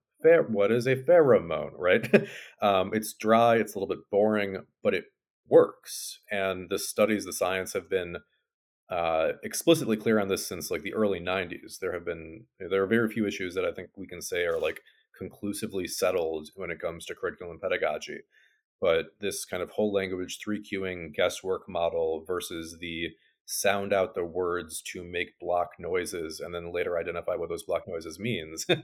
what 0.49 0.73
is 0.73 0.87
a 0.87 0.97
pheromone, 0.97 1.73
right? 1.77 2.29
um, 2.63 2.91
it's 2.93 3.15
dry, 3.15 3.57
it's 3.57 3.75
a 3.75 3.79
little 3.79 3.95
bit 3.95 4.11
boring, 4.11 4.65
but 4.83 4.95
it 4.95 5.05
works. 5.49 6.21
And 6.31 6.69
the 6.71 6.79
studies, 6.79 7.25
the 7.25 7.33
science 7.33 7.73
have 7.75 7.91
been 7.91 8.19
uh, 8.91 9.33
explicitly 9.43 9.97
clear 9.97 10.21
on 10.21 10.29
this 10.29 10.47
since 10.47 10.71
like 10.71 10.83
the 10.83 10.95
early 10.95 11.21
90s. 11.21 11.79
There 11.81 11.93
have 11.93 12.05
been, 12.05 12.45
there 12.59 12.83
are 12.83 12.87
very 12.87 13.09
few 13.09 13.27
issues 13.27 13.55
that 13.55 13.65
I 13.65 13.73
think 13.73 13.91
we 13.97 14.07
can 14.07 14.23
say 14.23 14.45
are 14.45 14.61
like 14.61 14.81
conclusively 15.17 15.87
settled 15.87 16.49
when 16.57 16.71
it 16.71 16.81
comes 16.81 17.07
to 17.07 17.15
curriculum 17.15 17.59
pedagogy. 17.61 18.21
But 18.81 19.07
this 19.21 19.45
kind 19.45 19.63
of 19.63 19.71
whole 19.71 19.93
language 19.93 20.39
three 20.43 20.63
cueing 20.63 21.15
guesswork 21.15 21.69
model 21.69 22.25
versus 22.27 22.77
the 22.81 23.11
sound 23.47 23.93
out 23.93 24.15
the 24.15 24.25
words 24.25 24.81
to 24.83 25.05
make 25.05 25.39
block 25.39 25.71
noises 25.79 26.41
and 26.41 26.55
then 26.55 26.73
later 26.73 26.99
identify 26.99 27.35
what 27.35 27.49
those 27.49 27.63
block 27.63 27.87
noises 27.87 28.19
means 28.19 28.67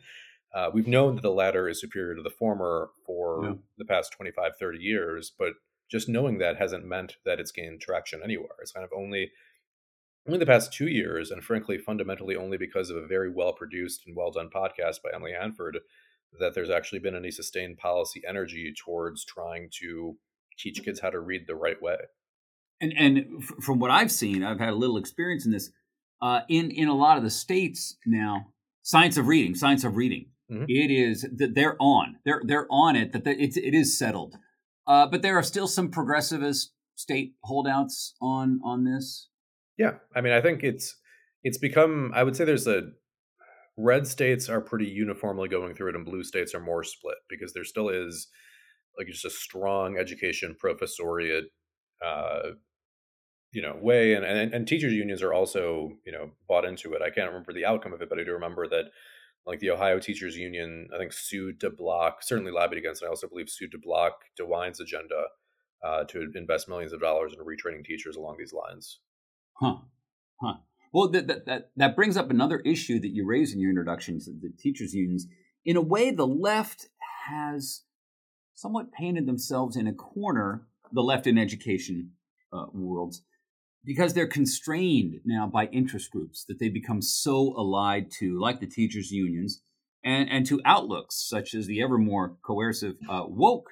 Uh, 0.52 0.68
we've 0.74 0.88
known 0.88 1.14
that 1.14 1.22
the 1.22 1.30
latter 1.30 1.68
is 1.68 1.80
superior 1.80 2.16
to 2.16 2.22
the 2.22 2.28
former 2.28 2.90
for 3.06 3.44
Yeah. 3.44 3.54
the 3.78 3.84
past 3.84 4.12
25, 4.12 4.56
30 4.58 4.78
years, 4.80 5.30
but 5.38 5.52
just 5.88 6.08
knowing 6.08 6.38
that 6.38 6.56
hasn't 6.56 6.84
meant 6.84 7.18
that 7.24 7.38
it's 7.38 7.52
gained 7.52 7.80
traction 7.80 8.20
anywhere. 8.20 8.56
It's 8.60 8.72
kind 8.72 8.82
of 8.84 8.90
only 8.92 9.30
only 10.26 10.40
the 10.40 10.46
past 10.46 10.72
two 10.72 10.88
years, 10.88 11.30
and 11.30 11.44
frankly, 11.44 11.78
fundamentally 11.78 12.34
only 12.34 12.56
because 12.58 12.90
of 12.90 12.96
a 12.96 13.06
very 13.06 13.30
well 13.30 13.52
produced 13.52 14.02
and 14.08 14.16
well 14.16 14.32
done 14.32 14.50
podcast 14.52 15.02
by 15.02 15.10
Emily 15.14 15.32
Hanford, 15.32 15.78
that 16.40 16.52
there's 16.54 16.68
actually 16.68 16.98
been 16.98 17.14
any 17.14 17.30
sustained 17.30 17.78
policy 17.78 18.20
energy 18.28 18.74
towards 18.76 19.24
trying 19.24 19.68
to 19.80 20.18
teach 20.58 20.82
kids 20.84 20.98
how 20.98 21.10
to 21.10 21.20
read 21.20 21.46
the 21.46 21.54
right 21.54 21.80
way. 21.80 21.96
And 22.80 22.92
and 22.96 23.18
f- 23.42 23.64
from 23.64 23.78
what 23.78 23.90
I've 23.90 24.10
seen, 24.12 24.42
I've 24.42 24.58
had 24.58 24.70
a 24.70 24.76
little 24.76 24.96
experience 24.96 25.44
in 25.44 25.52
this. 25.52 25.70
Uh, 26.22 26.40
in 26.48 26.70
in 26.70 26.88
a 26.88 26.94
lot 26.94 27.16
of 27.16 27.22
the 27.24 27.30
states 27.30 27.96
now, 28.06 28.46
science 28.82 29.16
of 29.16 29.26
reading, 29.26 29.54
science 29.54 29.84
of 29.84 29.96
reading, 29.96 30.26
Mhm. 30.50 30.64
it 30.68 30.90
is 30.90 31.22
that 31.36 31.54
they're 31.54 31.76
on, 31.80 32.16
they're 32.24 32.42
they're 32.44 32.66
on 32.70 32.96
it. 32.96 33.12
That 33.12 33.26
it's 33.26 33.56
it 33.56 33.74
is 33.74 33.98
settled. 33.98 34.34
Uh, 34.86 35.06
but 35.06 35.22
there 35.22 35.36
are 35.36 35.42
still 35.42 35.66
some 35.68 35.90
progressivist 35.90 36.68
state 36.96 37.34
holdouts 37.44 38.14
on 38.20 38.60
on 38.64 38.84
this. 38.84 39.28
Yeah, 39.78 39.98
I 40.14 40.20
mean, 40.20 40.32
I 40.32 40.40
think 40.40 40.62
it's 40.62 40.96
it's 41.42 41.58
become. 41.58 42.12
I 42.14 42.22
would 42.22 42.36
say 42.36 42.44
there's 42.44 42.66
a 42.66 42.90
red 43.78 44.06
states 44.06 44.48
are 44.50 44.60
pretty 44.60 44.86
uniformly 44.86 45.48
going 45.48 45.74
through 45.74 45.90
it, 45.90 45.96
and 45.96 46.04
blue 46.04 46.22
states 46.24 46.54
are 46.54 46.60
more 46.60 46.84
split 46.84 47.16
because 47.30 47.52
there 47.54 47.64
still 47.64 47.88
is 47.88 48.28
like 48.98 49.06
just 49.06 49.24
a 49.24 49.30
strong 49.30 49.96
education 49.96 50.54
professoriate, 50.62 51.44
uh, 52.04 52.50
you 53.52 53.62
know, 53.62 53.76
way, 53.80 54.14
and, 54.14 54.24
and 54.24 54.54
and 54.54 54.66
teachers 54.66 54.92
unions 54.92 55.22
are 55.22 55.32
also 55.32 55.92
you 56.04 56.12
know 56.12 56.30
bought 56.48 56.64
into 56.64 56.92
it. 56.94 57.02
I 57.02 57.10
can't 57.10 57.28
remember 57.28 57.52
the 57.52 57.66
outcome 57.66 57.92
of 57.92 58.02
it, 58.02 58.08
but 58.08 58.18
I 58.18 58.24
do 58.24 58.32
remember 58.32 58.68
that 58.68 58.90
like 59.46 59.60
the 59.60 59.70
Ohio 59.70 59.98
Teachers 59.98 60.36
Union, 60.36 60.88
I 60.94 60.98
think 60.98 61.12
sued 61.12 61.60
to 61.60 61.70
block, 61.70 62.22
certainly 62.22 62.52
lobbied 62.52 62.78
against, 62.78 63.02
and 63.02 63.08
I 63.08 63.10
also 63.10 63.28
believe 63.28 63.48
sued 63.48 63.72
to 63.72 63.78
block 63.78 64.12
DeWine's 64.36 64.80
agenda 64.80 65.24
uh, 65.84 66.04
to 66.04 66.30
invest 66.34 66.68
millions 66.68 66.92
of 66.92 67.00
dollars 67.00 67.32
in 67.32 67.44
retraining 67.44 67.84
teachers 67.84 68.16
along 68.16 68.36
these 68.38 68.52
lines. 68.52 69.00
Huh. 69.54 69.76
Huh. 70.40 70.54
Well, 70.92 71.08
that, 71.10 71.26
that, 71.28 71.46
that, 71.46 71.70
that 71.76 71.96
brings 71.96 72.16
up 72.16 72.30
another 72.30 72.60
issue 72.60 72.98
that 73.00 73.10
you 73.10 73.26
raised 73.26 73.54
in 73.54 73.60
your 73.60 73.70
introductions 73.70 74.26
the 74.26 74.52
teachers' 74.58 74.94
unions. 74.94 75.26
In 75.64 75.76
a 75.76 75.82
way, 75.82 76.10
the 76.10 76.26
left 76.26 76.88
has 77.28 77.82
somewhat 78.54 78.92
painted 78.92 79.26
themselves 79.26 79.76
in 79.76 79.86
a 79.86 79.92
corner, 79.92 80.66
the 80.92 81.02
left 81.02 81.26
in 81.26 81.38
education 81.38 82.12
uh, 82.52 82.66
worlds, 82.72 83.22
because 83.84 84.14
they're 84.14 84.26
constrained 84.26 85.20
now 85.24 85.46
by 85.46 85.66
interest 85.66 86.10
groups 86.10 86.44
that 86.44 86.58
they 86.58 86.68
become 86.68 87.02
so 87.02 87.54
allied 87.56 88.10
to, 88.18 88.38
like 88.40 88.60
the 88.60 88.66
teachers' 88.66 89.10
unions, 89.10 89.62
and, 90.04 90.28
and 90.30 90.46
to 90.46 90.60
outlooks 90.64 91.16
such 91.28 91.54
as 91.54 91.66
the 91.66 91.82
ever 91.82 91.98
more 91.98 92.36
coercive 92.42 92.96
uh, 93.08 93.24
woke 93.26 93.70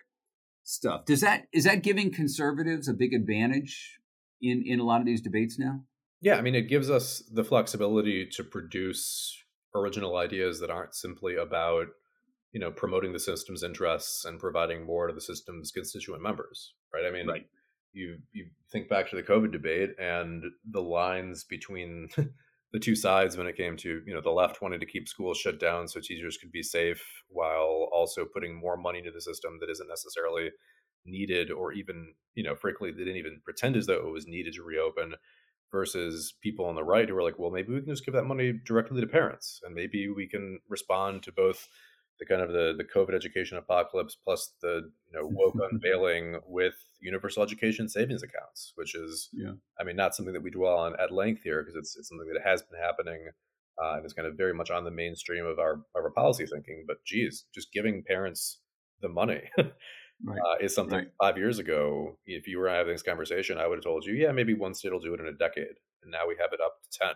stuff. 0.64 1.04
Does 1.06 1.20
that 1.22 1.46
is 1.52 1.64
that 1.64 1.82
giving 1.82 2.12
conservatives 2.12 2.88
a 2.88 2.94
big 2.94 3.14
advantage 3.14 3.98
in 4.40 4.62
in 4.66 4.80
a 4.80 4.84
lot 4.84 5.00
of 5.00 5.06
these 5.06 5.22
debates 5.22 5.58
now? 5.58 5.84
Yeah, 6.20 6.34
I 6.34 6.40
mean, 6.40 6.54
it 6.54 6.68
gives 6.68 6.90
us 6.90 7.22
the 7.32 7.44
flexibility 7.44 8.26
to 8.32 8.42
produce 8.44 9.36
original 9.74 10.16
ideas 10.16 10.58
that 10.60 10.70
aren't 10.70 10.94
simply 10.94 11.36
about, 11.36 11.86
you 12.52 12.58
know, 12.60 12.72
promoting 12.72 13.12
the 13.12 13.20
system's 13.20 13.62
interests 13.62 14.24
and 14.24 14.40
providing 14.40 14.84
more 14.84 15.06
to 15.06 15.14
the 15.14 15.20
system's 15.20 15.70
constituent 15.70 16.22
members, 16.22 16.74
right? 16.92 17.04
I 17.06 17.12
mean, 17.12 17.28
Right. 17.28 17.46
You 17.92 18.18
you 18.32 18.46
think 18.70 18.88
back 18.88 19.08
to 19.10 19.16
the 19.16 19.22
COVID 19.22 19.52
debate 19.52 19.90
and 19.98 20.44
the 20.70 20.82
lines 20.82 21.44
between 21.44 22.08
the 22.72 22.78
two 22.78 22.94
sides 22.94 23.36
when 23.36 23.46
it 23.46 23.56
came 23.56 23.76
to, 23.78 24.02
you 24.06 24.14
know, 24.14 24.20
the 24.20 24.30
left 24.30 24.60
wanting 24.60 24.80
to 24.80 24.86
keep 24.86 25.08
schools 25.08 25.38
shut 25.38 25.58
down 25.58 25.88
so 25.88 26.00
teachers 26.00 26.36
could 26.36 26.52
be 26.52 26.62
safe 26.62 27.02
while 27.28 27.88
also 27.92 28.26
putting 28.26 28.54
more 28.54 28.76
money 28.76 28.98
into 28.98 29.10
the 29.10 29.20
system 29.20 29.58
that 29.60 29.70
isn't 29.70 29.88
necessarily 29.88 30.50
needed 31.06 31.50
or 31.50 31.72
even, 31.72 32.14
you 32.34 32.42
know, 32.42 32.54
frankly, 32.54 32.90
they 32.90 32.98
didn't 32.98 33.16
even 33.16 33.40
pretend 33.42 33.76
as 33.76 33.86
though 33.86 34.06
it 34.06 34.12
was 34.12 34.26
needed 34.26 34.52
to 34.54 34.62
reopen 34.62 35.14
versus 35.70 36.34
people 36.42 36.64
on 36.66 36.74
the 36.74 36.84
right 36.84 37.08
who 37.08 37.16
are 37.16 37.22
like, 37.22 37.38
well, 37.38 37.50
maybe 37.50 37.72
we 37.72 37.80
can 37.80 37.90
just 37.90 38.04
give 38.04 38.14
that 38.14 38.24
money 38.24 38.52
directly 38.64 39.00
to 39.00 39.06
parents, 39.06 39.60
and 39.64 39.74
maybe 39.74 40.08
we 40.08 40.26
can 40.26 40.58
respond 40.68 41.22
to 41.22 41.32
both 41.32 41.68
the 42.18 42.26
kind 42.26 42.40
of 42.42 42.50
the 42.52 42.74
the 42.76 42.84
COVID 42.84 43.14
education 43.14 43.58
apocalypse 43.58 44.16
plus 44.16 44.54
the 44.62 44.90
you 45.06 45.12
know 45.18 45.26
woke 45.30 45.56
unveiling 45.72 46.40
with 46.46 46.74
universal 47.00 47.42
education 47.42 47.88
savings 47.88 48.22
accounts, 48.22 48.72
which 48.74 48.94
is, 48.94 49.28
Yeah. 49.32 49.52
I 49.80 49.84
mean, 49.84 49.94
not 49.96 50.14
something 50.16 50.34
that 50.34 50.42
we 50.42 50.50
dwell 50.50 50.76
on 50.78 50.94
at 51.00 51.12
length 51.12 51.42
here 51.42 51.62
because 51.62 51.76
it's 51.76 51.96
it's 51.96 52.08
something 52.08 52.28
that 52.32 52.42
has 52.44 52.62
been 52.62 52.80
happening. 52.80 53.28
Uh, 53.80 53.94
and 53.94 54.04
it's 54.04 54.14
kind 54.14 54.26
of 54.26 54.36
very 54.36 54.52
much 54.52 54.70
on 54.72 54.82
the 54.84 54.90
mainstream 54.90 55.46
of 55.46 55.58
our 55.60 55.74
of 55.94 56.02
our 56.04 56.10
policy 56.10 56.46
thinking. 56.46 56.84
But 56.86 57.04
geez, 57.04 57.44
just 57.54 57.72
giving 57.72 58.02
parents 58.02 58.60
the 59.00 59.08
money 59.08 59.42
Right. 60.24 60.40
uh, 60.44 60.56
is 60.60 60.74
something 60.74 60.98
Right. 60.98 61.08
five 61.22 61.38
years 61.38 61.60
ago, 61.60 62.18
if 62.26 62.48
you 62.48 62.58
were 62.58 62.68
having 62.68 62.92
this 62.92 63.04
conversation, 63.04 63.56
I 63.58 63.68
would 63.68 63.76
have 63.78 63.84
told 63.84 64.04
you, 64.04 64.14
yeah, 64.14 64.32
maybe 64.32 64.52
one 64.54 64.74
state 64.74 64.90
will 64.92 64.98
do 64.98 65.14
it 65.14 65.20
in 65.20 65.28
a 65.28 65.32
decade. 65.32 65.76
And 66.02 66.10
now 66.10 66.26
we 66.26 66.34
have 66.40 66.52
it 66.52 66.60
up 66.60 66.82
to 66.82 66.98
10. 66.98 67.08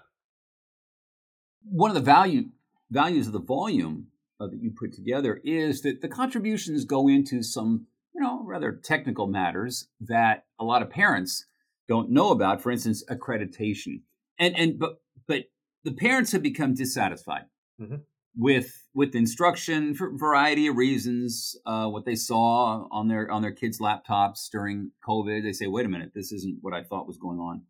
One 1.64 1.90
of 1.90 1.94
the 1.96 2.00
value 2.00 2.44
values 2.90 3.26
of 3.26 3.32
the 3.32 3.40
volume 3.40 4.06
uh, 4.42 4.46
that 4.48 4.60
you 4.62 4.70
put 4.70 4.92
together 4.92 5.40
is 5.44 5.82
that 5.82 6.00
the 6.00 6.08
contributions 6.08 6.84
go 6.84 7.08
into 7.08 7.42
some, 7.42 7.86
you 8.14 8.20
know, 8.20 8.42
rather 8.44 8.72
technical 8.72 9.26
matters 9.26 9.88
that 10.00 10.46
a 10.58 10.64
lot 10.64 10.82
of 10.82 10.90
parents 10.90 11.46
don't 11.88 12.10
know 12.10 12.30
about. 12.30 12.60
For 12.62 12.70
instance, 12.70 13.04
accreditation, 13.08 14.02
and 14.38 14.56
and 14.58 14.78
but 14.78 15.00
but 15.26 15.44
the 15.84 15.92
parents 15.92 16.32
have 16.32 16.42
become 16.42 16.74
dissatisfied 16.74 17.44
Mhm. 17.80 18.02
with 18.36 18.88
with 18.94 19.14
instruction 19.14 19.94
for 19.94 20.08
a 20.14 20.16
variety 20.16 20.66
of 20.66 20.76
reasons. 20.76 21.56
Uh, 21.66 21.88
what 21.88 22.04
they 22.04 22.14
saw 22.16 22.86
on 22.90 23.08
their 23.08 23.30
on 23.30 23.42
their 23.42 23.52
kids' 23.52 23.78
laptops 23.80 24.48
during 24.50 24.92
COVID, 25.06 25.42
they 25.42 25.52
say, 25.52 25.66
"Wait 25.66 25.86
a 25.86 25.88
minute, 25.88 26.12
this 26.14 26.32
isn't 26.32 26.58
what 26.62 26.74
I 26.74 26.82
thought 26.82 27.06
was 27.06 27.18
going 27.18 27.38
on 27.38 27.62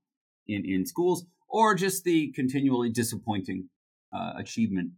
in 0.46 0.64
in 0.64 0.86
schools," 0.86 1.26
or 1.48 1.74
just 1.74 2.04
the 2.04 2.32
continually 2.32 2.90
disappointing 2.90 3.68
uh, 4.12 4.32
achievement 4.36 4.92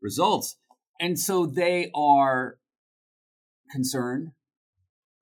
results. 0.00 0.56
And 1.00 1.18
so 1.18 1.46
they 1.46 1.90
are 1.94 2.58
concerned 3.70 4.32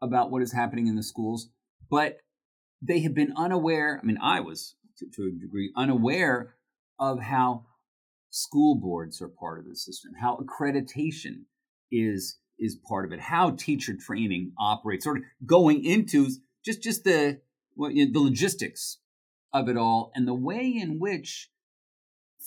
about 0.00 0.30
what 0.30 0.42
is 0.42 0.52
happening 0.52 0.87
in 0.87 0.97
the 0.97 1.02
schools, 1.02 1.49
but 1.90 2.18
they 2.80 3.00
have 3.00 3.14
been 3.14 3.33
unaware. 3.37 3.99
I 4.02 4.06
mean, 4.06 4.18
I 4.23 4.40
was 4.40 4.76
to, 4.99 5.06
to 5.14 5.23
a 5.28 5.40
degree 5.40 5.73
unaware 5.76 6.54
of 6.99 7.21
how 7.21 7.66
school 8.30 8.75
boards 8.75 9.21
are 9.21 9.28
part 9.28 9.59
of 9.59 9.66
the 9.66 9.76
system, 9.76 10.12
how 10.21 10.38
accreditation 10.38 11.45
is 11.90 12.38
is 12.59 12.78
part 12.88 13.04
of 13.04 13.12
it, 13.12 13.21
how 13.21 13.50
teacher 13.50 13.95
training 13.95 14.52
operates, 14.59 15.04
sort 15.04 15.18
of 15.18 15.25
going 15.45 15.85
into 15.85 16.30
just 16.64 16.83
just 16.83 17.04
the 17.04 17.40
well, 17.75 17.90
you 17.90 18.06
know, 18.06 18.12
the 18.12 18.21
logistics 18.21 18.99
of 19.52 19.68
it 19.68 19.76
all, 19.76 20.11
and 20.14 20.26
the 20.26 20.35
way 20.35 20.66
in 20.66 20.99
which 20.99 21.50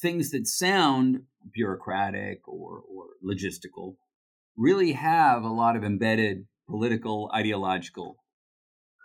things 0.01 0.31
that 0.31 0.47
sound 0.47 1.23
bureaucratic 1.53 2.47
or 2.47 2.81
or 2.89 3.05
logistical 3.25 3.95
really 4.57 4.93
have 4.93 5.43
a 5.43 5.49
lot 5.49 5.75
of 5.75 5.83
embedded 5.83 6.45
political 6.67 7.31
ideological 7.33 8.17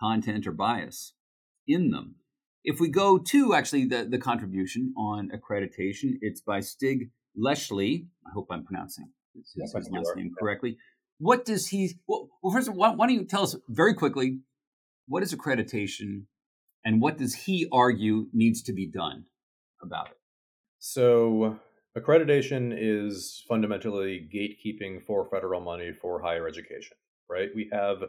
content 0.01 0.47
or 0.47 0.53
bias 0.53 1.15
in 1.67 1.91
them. 1.91 2.17
If 2.63 2.81
we 2.81 2.89
go 2.89 3.19
to 3.19 3.55
actually 3.55 3.87
the, 3.87 4.07
the 4.11 4.19
contribution 4.19 4.95
on 4.97 5.31
accreditation, 5.31 6.15
it's 6.21 6.41
by 6.41 6.61
Stig 6.61 7.11
Leschly. 7.39 8.07
I 8.27 8.31
hope 8.33 8.49
I'm 8.51 8.65
pronouncing 8.65 9.11
his, 9.35 9.53
his 9.55 9.91
last 9.91 10.17
name 10.17 10.33
correctly. 10.39 10.79
What 11.19 11.45
does 11.45 11.69
he? 11.69 11.95
Well, 12.07 12.31
well 12.43 12.53
first 12.53 12.69
of 12.69 12.75
all, 12.75 12.81
why, 12.81 12.95
why 12.95 13.07
don't 13.07 13.17
you 13.17 13.25
tell 13.25 13.43
us 13.43 13.57
very 13.69 13.95
quickly 13.95 14.41
what 15.07 15.23
is 15.23 15.35
accreditation, 15.35 16.25
and 16.85 17.01
what 17.01 17.19
does 17.19 17.35
he 17.35 17.69
argue 17.71 18.27
needs 18.33 18.63
to 18.63 18.73
be 18.73 18.87
done 18.91 19.27
about 19.83 20.09
it? 20.09 20.17
So, 20.87 21.59
accreditation 21.97 22.77
is 22.79 23.43
fundamentally 23.49 24.29
gatekeeping 24.31 25.03
for 25.03 25.25
federal 25.25 25.63
money 25.63 25.93
for 25.93 26.21
higher 26.21 26.47
education, 26.47 26.99
right? 27.27 27.49
We 27.55 27.71
have 27.73 28.05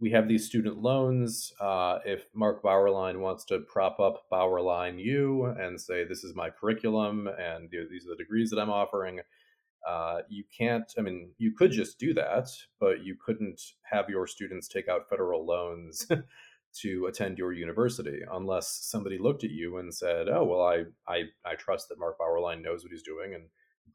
we 0.00 0.10
have 0.10 0.26
these 0.26 0.44
student 0.44 0.82
loans. 0.82 1.52
Uh, 1.60 2.00
if 2.04 2.24
Mark 2.34 2.64
Bauerlein 2.64 3.20
wants 3.20 3.44
to 3.44 3.60
prop 3.60 4.00
up 4.00 4.24
Bauerlein 4.28 4.98
U 4.98 5.54
and 5.56 5.80
say 5.80 6.02
this 6.02 6.24
is 6.24 6.34
my 6.34 6.50
curriculum 6.50 7.28
and 7.28 7.68
you 7.70 7.82
know, 7.82 7.86
these 7.88 8.06
are 8.06 8.16
the 8.16 8.24
degrees 8.24 8.50
that 8.50 8.58
I'm 8.58 8.70
offering, 8.70 9.20
uh, 9.88 10.22
you 10.28 10.42
can't. 10.58 10.92
I 10.98 11.02
mean, 11.02 11.30
you 11.38 11.52
could 11.52 11.70
just 11.70 12.00
do 12.00 12.12
that, 12.14 12.48
but 12.80 13.04
you 13.04 13.14
couldn't 13.24 13.60
have 13.88 14.10
your 14.10 14.26
students 14.26 14.66
take 14.66 14.88
out 14.88 15.08
federal 15.08 15.46
loans 15.46 16.08
to 16.82 17.06
attend 17.06 17.38
your 17.38 17.52
university 17.52 18.20
unless 18.32 18.80
somebody 18.82 19.18
looked 19.18 19.44
at 19.44 19.50
you 19.50 19.78
and 19.78 19.94
said, 19.94 20.28
"Oh, 20.28 20.44
well, 20.44 20.62
I 20.62 20.84
I, 21.08 21.24
I 21.44 21.54
trust 21.56 21.88
that 21.88 21.98
Mark 21.98 22.16
Bauerlein 22.18 22.62
knows 22.62 22.82
what 22.82 22.92
he's 22.92 23.02
doing 23.02 23.34
and 23.34 23.44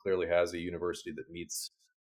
clearly 0.01 0.27
has 0.27 0.53
a 0.53 0.59
university 0.59 1.11
that 1.15 1.31
meets 1.31 1.71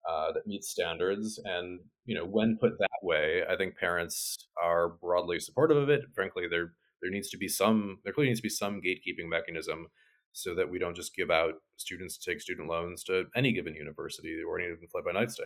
uh, 0.09 0.33
that 0.33 0.47
meets 0.47 0.71
standards." 0.71 1.41
And 1.45 1.81
you 2.05 2.15
know, 2.15 2.25
when 2.25 2.59
put 2.61 2.79
that 2.79 3.03
way, 3.03 3.43
I 3.49 3.57
think 3.57 3.77
parents 3.77 4.49
are 4.63 4.89
broadly 4.89 5.39
supportive 5.41 5.77
of 5.77 5.91
it. 5.91 6.03
Frankly, 6.15 6.47
there 6.51 6.73
there 7.03 7.11
needs 7.11 7.29
to 7.31 7.39
be 7.39 7.49
some 7.49 7.99
there 8.05 8.13
clearly 8.13 8.31
needs 8.31 8.41
to 8.41 8.45
be 8.45 8.49
some 8.49 8.81
gatekeeping 8.81 9.29
mechanism 9.29 9.89
so 10.33 10.55
that 10.55 10.71
we 10.71 10.79
don't 10.79 10.97
just 10.97 11.15
give 11.15 11.31
out 11.31 11.55
students 11.77 12.19
to 12.19 12.31
take 12.31 12.41
student 12.41 12.69
loans 12.69 13.03
to 13.05 13.25
any 13.35 13.53
given 13.53 13.75
university 13.75 14.37
or 14.47 14.59
any 14.59 14.69
given 14.69 14.87
fly 14.89 15.01
by 15.05 15.13
night 15.13 15.31
stay. 15.31 15.45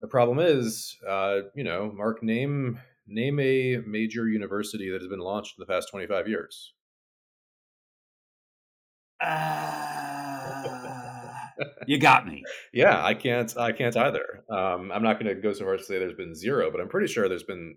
The 0.00 0.08
problem 0.08 0.40
is, 0.40 0.96
uh, 1.08 1.42
you 1.54 1.64
know, 1.64 1.92
Mark, 1.92 2.22
name 2.22 2.80
name 3.06 3.38
a 3.40 3.78
major 3.86 4.28
university 4.28 4.90
that 4.90 5.00
has 5.00 5.08
been 5.08 5.20
launched 5.20 5.54
in 5.58 5.62
the 5.62 5.72
past 5.72 5.88
25 5.90 6.28
years. 6.28 6.72
Uh, 9.22 10.56
you 11.86 11.98
got 11.98 12.26
me. 12.26 12.42
yeah, 12.72 13.04
I 13.04 13.14
can't. 13.14 13.56
I 13.56 13.72
can't 13.72 13.96
either. 13.96 14.44
Um, 14.50 14.90
I'm 14.92 15.02
not 15.02 15.18
going 15.18 15.34
to 15.34 15.40
go 15.40 15.52
so 15.52 15.64
far 15.64 15.74
as 15.74 15.80
to 15.80 15.86
say 15.86 15.98
there's 15.98 16.14
been 16.14 16.34
zero, 16.34 16.70
but 16.70 16.80
I'm 16.80 16.88
pretty 16.88 17.06
sure 17.12 17.28
there's 17.28 17.42
been, 17.42 17.76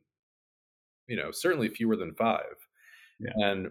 you 1.07 1.15
know, 1.15 1.31
certainly 1.31 1.69
fewer 1.69 1.95
than 1.95 2.13
five. 2.15 2.55
Yeah. 3.19 3.31
And 3.47 3.69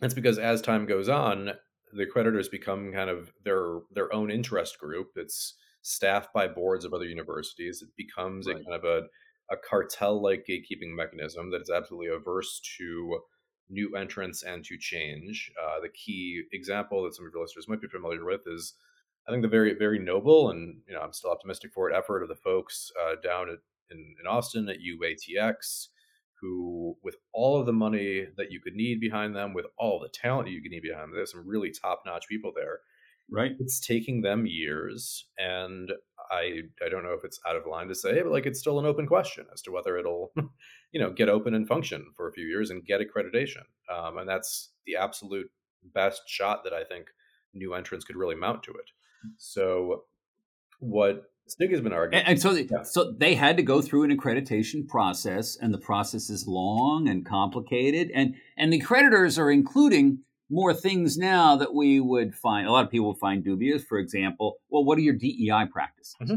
it's 0.00 0.14
because 0.14 0.38
as 0.38 0.60
time 0.60 0.86
goes 0.86 1.08
on, 1.08 1.50
the 1.92 2.06
accreditors 2.06 2.50
become 2.50 2.92
kind 2.92 3.10
of 3.10 3.32
their 3.44 3.80
their 3.94 4.12
own 4.14 4.30
interest 4.30 4.78
group. 4.78 5.08
It's 5.16 5.56
staffed 5.82 6.32
by 6.32 6.48
boards 6.48 6.84
of 6.84 6.94
other 6.94 7.04
universities. 7.04 7.82
It 7.82 7.90
becomes 7.96 8.46
right. 8.46 8.56
a 8.56 8.64
kind 8.64 8.74
of 8.74 8.84
a 8.84 9.02
a 9.50 9.56
cartel 9.56 10.22
like 10.22 10.46
gatekeeping 10.48 10.94
mechanism 10.94 11.50
that 11.50 11.62
is 11.62 11.70
absolutely 11.70 12.08
averse 12.08 12.60
to 12.78 13.20
new 13.68 13.96
entrants 13.96 14.42
and 14.42 14.64
to 14.64 14.76
change. 14.78 15.50
Uh, 15.60 15.80
the 15.80 15.88
key 15.88 16.42
example 16.52 17.02
that 17.04 17.14
some 17.14 17.26
of 17.26 17.32
your 17.32 17.42
listeners 17.42 17.68
might 17.68 17.80
be 17.80 17.88
familiar 17.88 18.24
with 18.24 18.42
is, 18.46 18.74
I 19.26 19.32
think, 19.32 19.42
the 19.42 19.48
very, 19.48 19.74
very 19.74 19.98
noble 19.98 20.50
and 20.50 20.80
you 20.86 20.94
know 20.94 21.00
I'm 21.00 21.12
still 21.12 21.30
optimistic 21.30 21.72
for 21.72 21.90
it 21.90 21.96
effort 21.96 22.22
of 22.22 22.28
the 22.28 22.36
folks 22.36 22.90
uh, 23.02 23.16
down 23.22 23.48
at, 23.48 23.58
in, 23.90 24.14
in 24.20 24.26
Austin 24.26 24.68
at 24.68 24.78
UATX, 24.78 25.88
who, 26.40 26.96
with 27.02 27.16
all 27.32 27.58
of 27.58 27.66
the 27.66 27.72
money 27.72 28.26
that 28.36 28.50
you 28.50 28.60
could 28.60 28.74
need 28.74 29.00
behind 29.00 29.34
them, 29.34 29.54
with 29.54 29.66
all 29.78 30.00
the 30.00 30.08
talent 30.08 30.48
you 30.48 30.60
could 30.60 30.72
need 30.72 30.82
behind 30.82 31.04
them, 31.04 31.14
there's 31.14 31.32
some 31.32 31.46
really 31.46 31.70
top 31.70 32.02
notch 32.04 32.26
people 32.28 32.52
there. 32.54 32.80
Right. 33.30 33.52
It's 33.60 33.80
taking 33.80 34.20
them 34.20 34.44
years, 34.44 35.26
and 35.38 35.90
I 36.32 36.62
I 36.84 36.88
don't 36.88 37.04
know 37.04 37.12
if 37.12 37.24
it's 37.24 37.38
out 37.46 37.56
of 37.56 37.66
line 37.66 37.88
to 37.88 37.94
say, 37.94 38.22
but 38.22 38.32
like 38.32 38.46
it's 38.46 38.58
still 38.58 38.80
an 38.80 38.86
open 38.86 39.06
question 39.06 39.46
as 39.52 39.60
to 39.62 39.70
whether 39.70 39.98
it'll, 39.98 40.32
you 40.92 41.00
know, 41.00 41.12
get 41.12 41.28
open 41.28 41.54
and 41.54 41.68
function 41.68 42.06
for 42.16 42.28
a 42.28 42.32
few 42.32 42.46
years 42.46 42.70
and 42.70 42.84
get 42.84 43.00
accreditation. 43.00 43.62
Um, 43.92 44.18
and 44.18 44.28
that's 44.28 44.70
the 44.86 44.96
absolute 44.96 45.50
best 45.94 46.22
shot 46.26 46.64
that 46.64 46.72
I 46.72 46.84
think 46.84 47.06
new 47.54 47.74
entrants 47.74 48.04
could 48.04 48.16
really 48.16 48.34
mount 48.34 48.62
to 48.64 48.72
it. 48.72 48.90
So, 49.36 50.04
what 50.80 51.24
Stig 51.46 51.70
has 51.70 51.80
been 51.80 51.92
arguing, 51.92 52.22
and, 52.22 52.32
and 52.32 52.40
so 52.40 52.54
they, 52.54 52.62
yeah. 52.70 52.82
so 52.82 53.12
they 53.12 53.34
had 53.34 53.56
to 53.56 53.62
go 53.62 53.82
through 53.82 54.04
an 54.04 54.16
accreditation 54.16 54.88
process, 54.88 55.56
and 55.60 55.72
the 55.72 55.78
process 55.78 56.30
is 56.30 56.46
long 56.46 57.08
and 57.08 57.26
complicated, 57.26 58.10
and 58.14 58.34
and 58.56 58.72
the 58.72 58.80
creditors 58.80 59.38
are 59.38 59.50
including 59.50 60.20
more 60.52 60.74
things 60.74 61.16
now 61.16 61.56
that 61.56 61.74
we 61.74 61.98
would 61.98 62.34
find 62.34 62.68
a 62.68 62.70
lot 62.70 62.84
of 62.84 62.90
people 62.90 63.08
would 63.08 63.18
find 63.18 63.42
dubious. 63.42 63.82
For 63.82 63.98
example, 63.98 64.58
well, 64.68 64.84
what 64.84 64.98
are 64.98 65.00
your 65.00 65.14
DEI 65.14 65.66
practices? 65.72 66.14
Mm-hmm. 66.22 66.36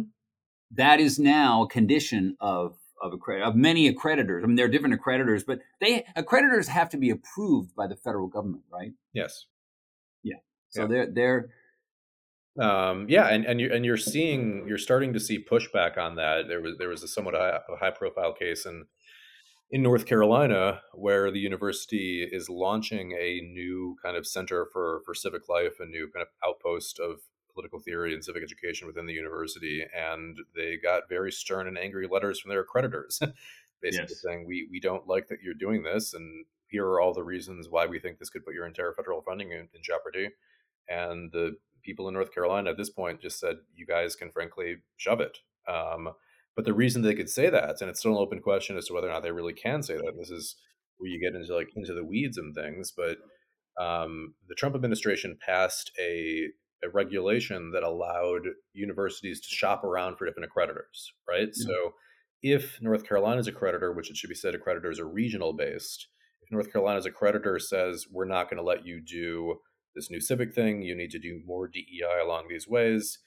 That 0.72 1.00
is 1.00 1.19
now 1.19 1.63
a 1.63 1.67
condition 1.67 2.36
of 2.39 2.77
of, 3.01 3.12
accredit- 3.12 3.43
of 3.43 3.55
many 3.55 3.93
accreditors. 3.93 4.41
I 4.41 4.48
mean, 4.48 4.55
there 4.55 4.65
are 4.65 4.69
different 4.69 5.00
accreditors, 5.00 5.43
but 5.45 5.60
they 5.81 6.05
accreditors 6.17 6.67
have 6.67 6.89
to 6.89 6.98
be 6.98 7.10
approved 7.10 7.75
by 7.75 7.88
the 7.88 7.95
federal 7.98 8.27
government, 8.27 8.63
right? 8.72 8.93
Yes. 9.13 9.48
Yeah. 10.24 10.38
So 10.69 10.84
yeah. 10.84 10.88
they're 10.88 11.12
they're 11.12 11.50
um, 12.57 13.07
yeah, 13.10 13.27
and 13.27 13.45
and 13.45 13.60
you 13.60 13.72
and 13.72 13.84
you're 13.84 13.98
seeing 13.98 14.65
you're 14.65 14.77
starting 14.77 15.12
to 15.13 15.19
see 15.19 15.43
pushback 15.43 15.98
on 15.98 16.15
that. 16.15 16.48
There 16.48 16.62
was 16.62 16.77
there 16.77 16.88
was 16.88 17.03
a 17.03 17.07
somewhat 17.07 17.36
high, 17.36 17.60
a 17.69 17.75
high 17.77 17.91
profile 17.91 18.34
case 18.34 18.65
in 18.65 18.86
in 19.75 19.84
North 19.84 20.05
Carolina, 20.05 20.82
where 20.94 21.29
the 21.29 21.39
university 21.39 22.24
is 22.24 22.48
launching 22.48 23.12
a 23.12 23.41
new 23.41 23.97
kind 24.02 24.15
of 24.15 24.26
center 24.26 24.67
for 24.71 25.02
for 25.06 25.13
civic 25.13 25.50
life, 25.50 25.82
a 25.82 25.86
new 25.86 26.10
kind 26.13 26.26
of 26.26 26.30
outpost 26.47 26.97
of 26.97 27.19
political 27.54 27.80
theory 27.80 28.13
and 28.13 28.23
civic 28.23 28.41
education 28.41 28.88
within 28.88 29.06
the 29.06 29.12
university, 29.12 29.84
and 29.93 30.38
they 30.56 30.78
got 30.82 31.10
very 31.10 31.30
stern 31.30 31.67
and 31.67 31.78
angry 31.78 32.08
letters 32.10 32.39
from 32.39 32.52
their 32.52 32.63
accreditors, 32.63 33.19
basically 33.82 34.08
yes. 34.12 34.21
saying 34.21 34.45
we 34.47 34.65
we 34.71 34.80
don't 34.80 35.10
like 35.10 35.28
that 35.28 35.41
you're 35.43 35.54
doing 35.54 35.84
this, 35.84 36.13
and 36.13 36.45
here 36.67 36.86
are 36.86 37.02
all 37.02 37.13
the 37.13 37.21
reasons 37.21 37.67
why 37.69 37.86
we 37.86 38.00
think 38.00 38.17
this 38.17 38.30
could 38.30 38.45
put 38.45 38.54
your 38.54 38.65
entire 38.65 38.93
federal 38.93 39.21
funding 39.23 39.52
in, 39.52 39.67
in 39.73 39.82
jeopardy. 39.84 40.30
And 40.88 41.34
the 41.34 41.58
people 41.84 42.08
in 42.08 42.13
North 42.13 42.34
Carolina 42.34 42.69
at 42.69 42.78
this 42.78 42.89
point 42.89 43.19
just 43.19 43.41
said, 43.41 43.58
you 43.76 43.86
guys 43.86 44.15
can 44.15 44.32
frankly 44.32 44.78
shove 44.95 45.19
it. 45.19 45.39
Um, 45.67 46.13
but 46.56 46.65
the 46.65 46.74
reason 46.74 47.02
they 47.02 47.15
could 47.15 47.30
say 47.30 47.50
that, 47.50 47.82
and 47.82 47.89
it's 47.89 48.00
still 48.00 48.13
an 48.13 48.18
open 48.18 48.41
question 48.41 48.78
as 48.78 48.86
to 48.86 48.94
whether 48.94 49.10
or 49.10 49.12
not 49.12 49.24
they 49.24 49.32
really 49.32 49.54
can 49.54 49.84
say 49.84 49.96
that. 49.96 50.13
This 50.18 50.30
is 50.30 50.56
where 50.98 51.10
you 51.10 51.20
get 51.20 51.39
into 51.39 51.54
like 51.54 51.70
into 51.76 51.94
the 51.94 52.06
weeds 52.06 52.38
and 52.38 52.56
things. 52.56 52.94
But 52.96 53.18
um, 53.82 54.36
the 54.48 54.56
Trump 54.56 54.76
administration 54.76 55.38
passed 55.46 55.91
a, 56.00 56.48
a 56.84 56.89
regulation 56.94 57.72
that 57.74 57.84
allowed 57.84 58.44
universities 58.74 59.41
to 59.41 59.54
shop 59.54 59.84
around 59.84 60.18
for 60.18 60.26
different 60.26 60.50
accreditors, 60.50 61.10
right? 61.28 61.50
So 61.54 61.94
if 62.41 62.82
North 62.82 63.06
Carolina's 63.06 63.50
accreditor, 63.50 63.94
which 63.94 64.10
it 64.10 64.15
should 64.15 64.30
be 64.30 64.36
said 64.36 64.56
accreditors 64.56 65.00
are 65.00 65.08
regional 65.08 65.52
based, 65.52 66.08
if 66.41 66.52
North 66.52 66.72
Carolina's 66.72 67.08
accreditor 67.08 67.60
says 67.60 68.06
we're 68.10 68.24
not 68.24 68.50
going 68.50 68.58
to 68.58 68.63
let 68.63 68.86
you 68.86 69.02
do 69.02 69.56
this 69.94 70.10
new 70.10 70.22
civic 70.22 70.54
thing, 70.54 70.84
you 70.84 70.96
need 70.96 71.12
to 71.12 71.20
do 71.20 71.41
more 71.46 71.68
DEI 71.68 72.22
along 72.24 72.46
these 72.48 72.68
ways 72.68 73.18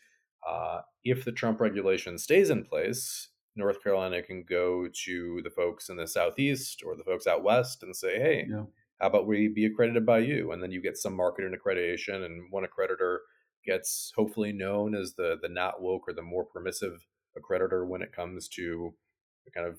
uh, 0.46 0.80
if 1.04 1.24
the 1.24 1.32
Trump 1.32 1.60
regulation 1.60 2.18
stays 2.18 2.50
in 2.50 2.64
place, 2.64 3.28
North 3.56 3.82
Carolina 3.82 4.22
can 4.22 4.44
go 4.48 4.86
to 5.04 5.40
the 5.42 5.50
folks 5.50 5.88
in 5.88 5.96
the 5.96 6.06
Southeast 6.06 6.82
or 6.86 6.96
the 6.96 7.04
folks 7.04 7.26
out 7.26 7.42
West 7.42 7.82
and 7.82 7.94
say, 7.94 8.18
hey, 8.18 8.46
yeah. 8.48 8.64
how 9.00 9.08
about 9.08 9.26
we 9.26 9.48
be 9.48 9.66
accredited 9.66 10.06
by 10.06 10.18
you? 10.18 10.52
And 10.52 10.62
then 10.62 10.70
you 10.70 10.80
get 10.80 10.96
some 10.96 11.16
market 11.16 11.44
and 11.44 11.54
accreditation, 11.54 12.24
and 12.24 12.50
one 12.50 12.64
accreditor 12.64 13.18
gets 13.64 14.12
hopefully 14.16 14.52
known 14.52 14.94
as 14.94 15.14
the, 15.14 15.36
the 15.42 15.48
not 15.48 15.82
woke 15.82 16.02
or 16.08 16.14
the 16.14 16.22
more 16.22 16.44
permissive 16.44 17.06
accreditor 17.36 17.86
when 17.86 18.02
it 18.02 18.12
comes 18.12 18.48
to 18.48 18.94
the 19.44 19.50
kind 19.50 19.66
of 19.66 19.78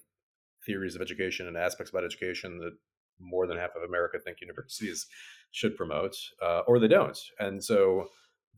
theories 0.65 0.95
of 0.95 1.01
education 1.01 1.47
and 1.47 1.57
aspects 1.57 1.91
about 1.91 2.03
education 2.03 2.59
that 2.59 2.73
more 3.19 3.47
than 3.47 3.57
half 3.57 3.71
of 3.75 3.83
America 3.83 4.17
think 4.19 4.41
universities 4.41 5.07
should 5.51 5.75
promote, 5.75 6.15
uh, 6.43 6.61
or 6.67 6.79
they 6.79 6.87
don't. 6.87 7.17
And 7.39 7.63
so 7.63 8.07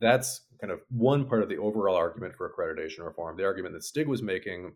that's 0.01 0.41
kind 0.59 0.71
of 0.71 0.81
one 0.89 1.25
part 1.25 1.43
of 1.43 1.49
the 1.49 1.57
overall 1.57 1.95
argument 1.95 2.35
for 2.35 2.49
accreditation 2.49 3.05
reform. 3.05 3.37
The 3.37 3.45
argument 3.45 3.73
that 3.75 3.83
Stig 3.83 4.07
was 4.07 4.21
making 4.21 4.73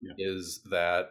yeah. 0.00 0.12
is 0.18 0.60
that 0.70 1.10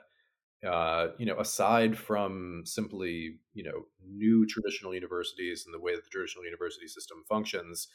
uh, 0.68 1.08
you 1.18 1.26
know, 1.26 1.40
aside 1.40 1.98
from 1.98 2.64
simply 2.66 3.38
you 3.54 3.64
know 3.64 3.86
new 4.06 4.46
traditional 4.46 4.94
universities 4.94 5.64
and 5.66 5.74
the 5.74 5.80
way 5.80 5.96
that 5.96 6.04
the 6.04 6.10
traditional 6.10 6.44
university 6.44 6.88
system 6.88 7.24
functions, 7.30 7.88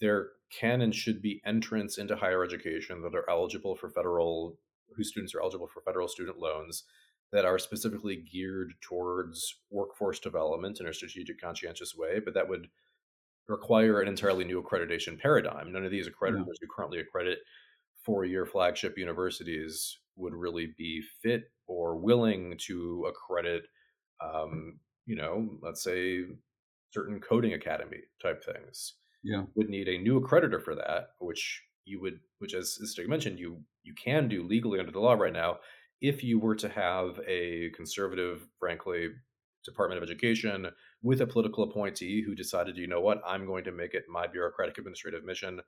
there 0.00 0.28
can 0.50 0.82
and 0.82 0.94
should 0.94 1.22
be 1.22 1.40
entrants 1.46 1.96
into 1.96 2.14
higher 2.16 2.44
education 2.44 3.02
that 3.02 3.14
are 3.14 3.28
eligible 3.30 3.74
for 3.74 3.88
federal, 3.88 4.58
whose 4.96 5.08
students 5.08 5.34
are 5.34 5.40
eligible 5.40 5.66
for 5.66 5.80
federal 5.80 6.08
student 6.08 6.38
loans 6.38 6.84
that 7.32 7.44
are 7.44 7.58
specifically 7.58 8.16
geared 8.16 8.72
towards 8.80 9.56
workforce 9.70 10.18
development 10.18 10.80
in 10.80 10.86
a 10.86 10.94
strategic, 10.94 11.40
conscientious 11.40 11.94
way, 11.94 12.20
but 12.22 12.34
that 12.34 12.48
would 12.48 12.68
require 13.48 14.00
an 14.00 14.08
entirely 14.08 14.44
new 14.44 14.62
accreditation 14.62 15.18
paradigm. 15.18 15.72
None 15.72 15.84
of 15.84 15.90
these 15.90 16.08
accreditors 16.08 16.46
yeah. 16.46 16.60
who 16.60 16.66
currently 16.74 17.00
accredit 17.00 17.38
four 18.04 18.24
year 18.24 18.46
flagship 18.46 18.96
universities 18.98 19.98
would 20.16 20.34
really 20.34 20.74
be 20.76 21.02
fit 21.22 21.50
or 21.66 21.96
willing 21.96 22.56
to 22.66 23.06
accredit, 23.08 23.64
um, 24.20 24.78
you 25.06 25.16
know, 25.16 25.48
let's 25.62 25.82
say 25.82 26.24
certain 26.90 27.20
coding 27.20 27.54
academy 27.54 28.00
type 28.22 28.42
things. 28.44 28.94
Yeah. 29.22 29.44
Would 29.54 29.68
need 29.68 29.88
a 29.88 29.98
new 29.98 30.20
accreditor 30.20 30.62
for 30.62 30.74
that, 30.74 31.10
which 31.18 31.62
you 31.84 32.00
would, 32.00 32.20
which 32.38 32.54
as 32.54 32.78
Stig 32.90 33.08
mentioned, 33.08 33.38
you 33.38 33.62
you 33.82 33.94
can 33.94 34.28
do 34.28 34.42
legally 34.42 34.78
under 34.78 34.92
the 34.92 35.00
law 35.00 35.14
right 35.14 35.32
now 35.32 35.58
if 36.00 36.22
you 36.22 36.38
were 36.38 36.54
to 36.54 36.68
have 36.68 37.20
a 37.26 37.70
conservative, 37.74 38.46
frankly, 38.58 39.08
Department 39.64 40.02
of 40.02 40.08
Education 40.08 40.66
with 41.02 41.20
a 41.20 41.26
political 41.26 41.64
appointee 41.64 42.22
who 42.24 42.34
decided, 42.34 42.76
you 42.76 42.86
know 42.86 43.00
what, 43.00 43.22
I'm 43.26 43.46
going 43.46 43.64
to 43.64 43.72
make 43.72 43.94
it 43.94 44.04
my 44.08 44.26
bureaucratic 44.26 44.78
administrative 44.78 45.24
mission 45.24 45.60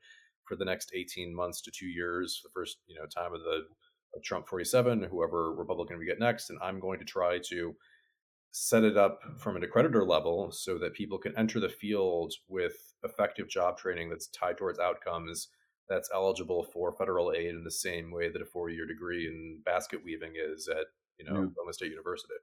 for 0.44 0.56
the 0.56 0.64
next 0.64 0.92
18 0.94 1.34
months 1.34 1.60
to 1.62 1.70
two 1.70 1.86
years, 1.86 2.40
the 2.42 2.50
first 2.52 2.78
you 2.86 2.96
know 2.96 3.06
time 3.06 3.34
of 3.34 3.40
the 3.40 3.62
of 4.16 4.22
Trump 4.24 4.48
47, 4.48 5.04
whoever 5.04 5.54
Republican 5.54 5.96
we 5.98 6.06
get 6.06 6.18
next, 6.18 6.50
and 6.50 6.58
I'm 6.60 6.80
going 6.80 6.98
to 6.98 7.04
try 7.04 7.38
to 7.50 7.76
set 8.50 8.82
it 8.82 8.96
up 8.96 9.20
from 9.38 9.54
an 9.54 9.62
accreditor 9.62 10.04
level 10.04 10.50
so 10.50 10.76
that 10.78 10.94
people 10.94 11.18
can 11.18 11.36
enter 11.38 11.60
the 11.60 11.68
field 11.68 12.32
with 12.48 12.94
effective 13.04 13.48
job 13.48 13.78
training 13.78 14.10
that's 14.10 14.26
tied 14.26 14.58
towards 14.58 14.80
outcomes 14.80 15.48
that's 15.88 16.10
eligible 16.14 16.64
for 16.72 16.92
federal 16.92 17.32
aid 17.32 17.50
in 17.50 17.64
the 17.64 17.70
same 17.70 18.10
way 18.10 18.30
that 18.30 18.40
a 18.40 18.46
four-year 18.46 18.86
degree 18.86 19.26
in 19.26 19.60
basket 19.64 20.00
weaving 20.04 20.32
is 20.36 20.68
at 20.68 20.86
you 21.18 21.24
know 21.24 21.42
yeah. 21.42 21.72
State 21.72 21.90
University. 21.90 22.34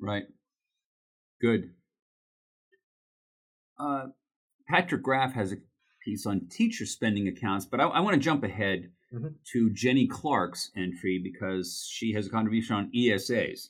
Right. 0.00 0.24
Good. 1.40 1.70
Uh, 3.80 4.06
Patrick 4.68 5.02
Graff 5.02 5.32
has 5.34 5.52
a 5.52 5.56
piece 6.04 6.26
on 6.26 6.48
teacher 6.50 6.86
spending 6.86 7.28
accounts, 7.28 7.64
but 7.64 7.80
I, 7.80 7.84
I 7.84 8.00
want 8.00 8.14
to 8.14 8.20
jump 8.20 8.44
ahead 8.44 8.90
mm-hmm. 9.12 9.28
to 9.52 9.70
Jenny 9.70 10.06
Clark's 10.06 10.70
entry 10.76 11.20
because 11.22 11.88
she 11.90 12.12
has 12.12 12.26
a 12.26 12.30
contribution 12.30 12.76
on 12.76 12.90
ESAs, 12.94 13.68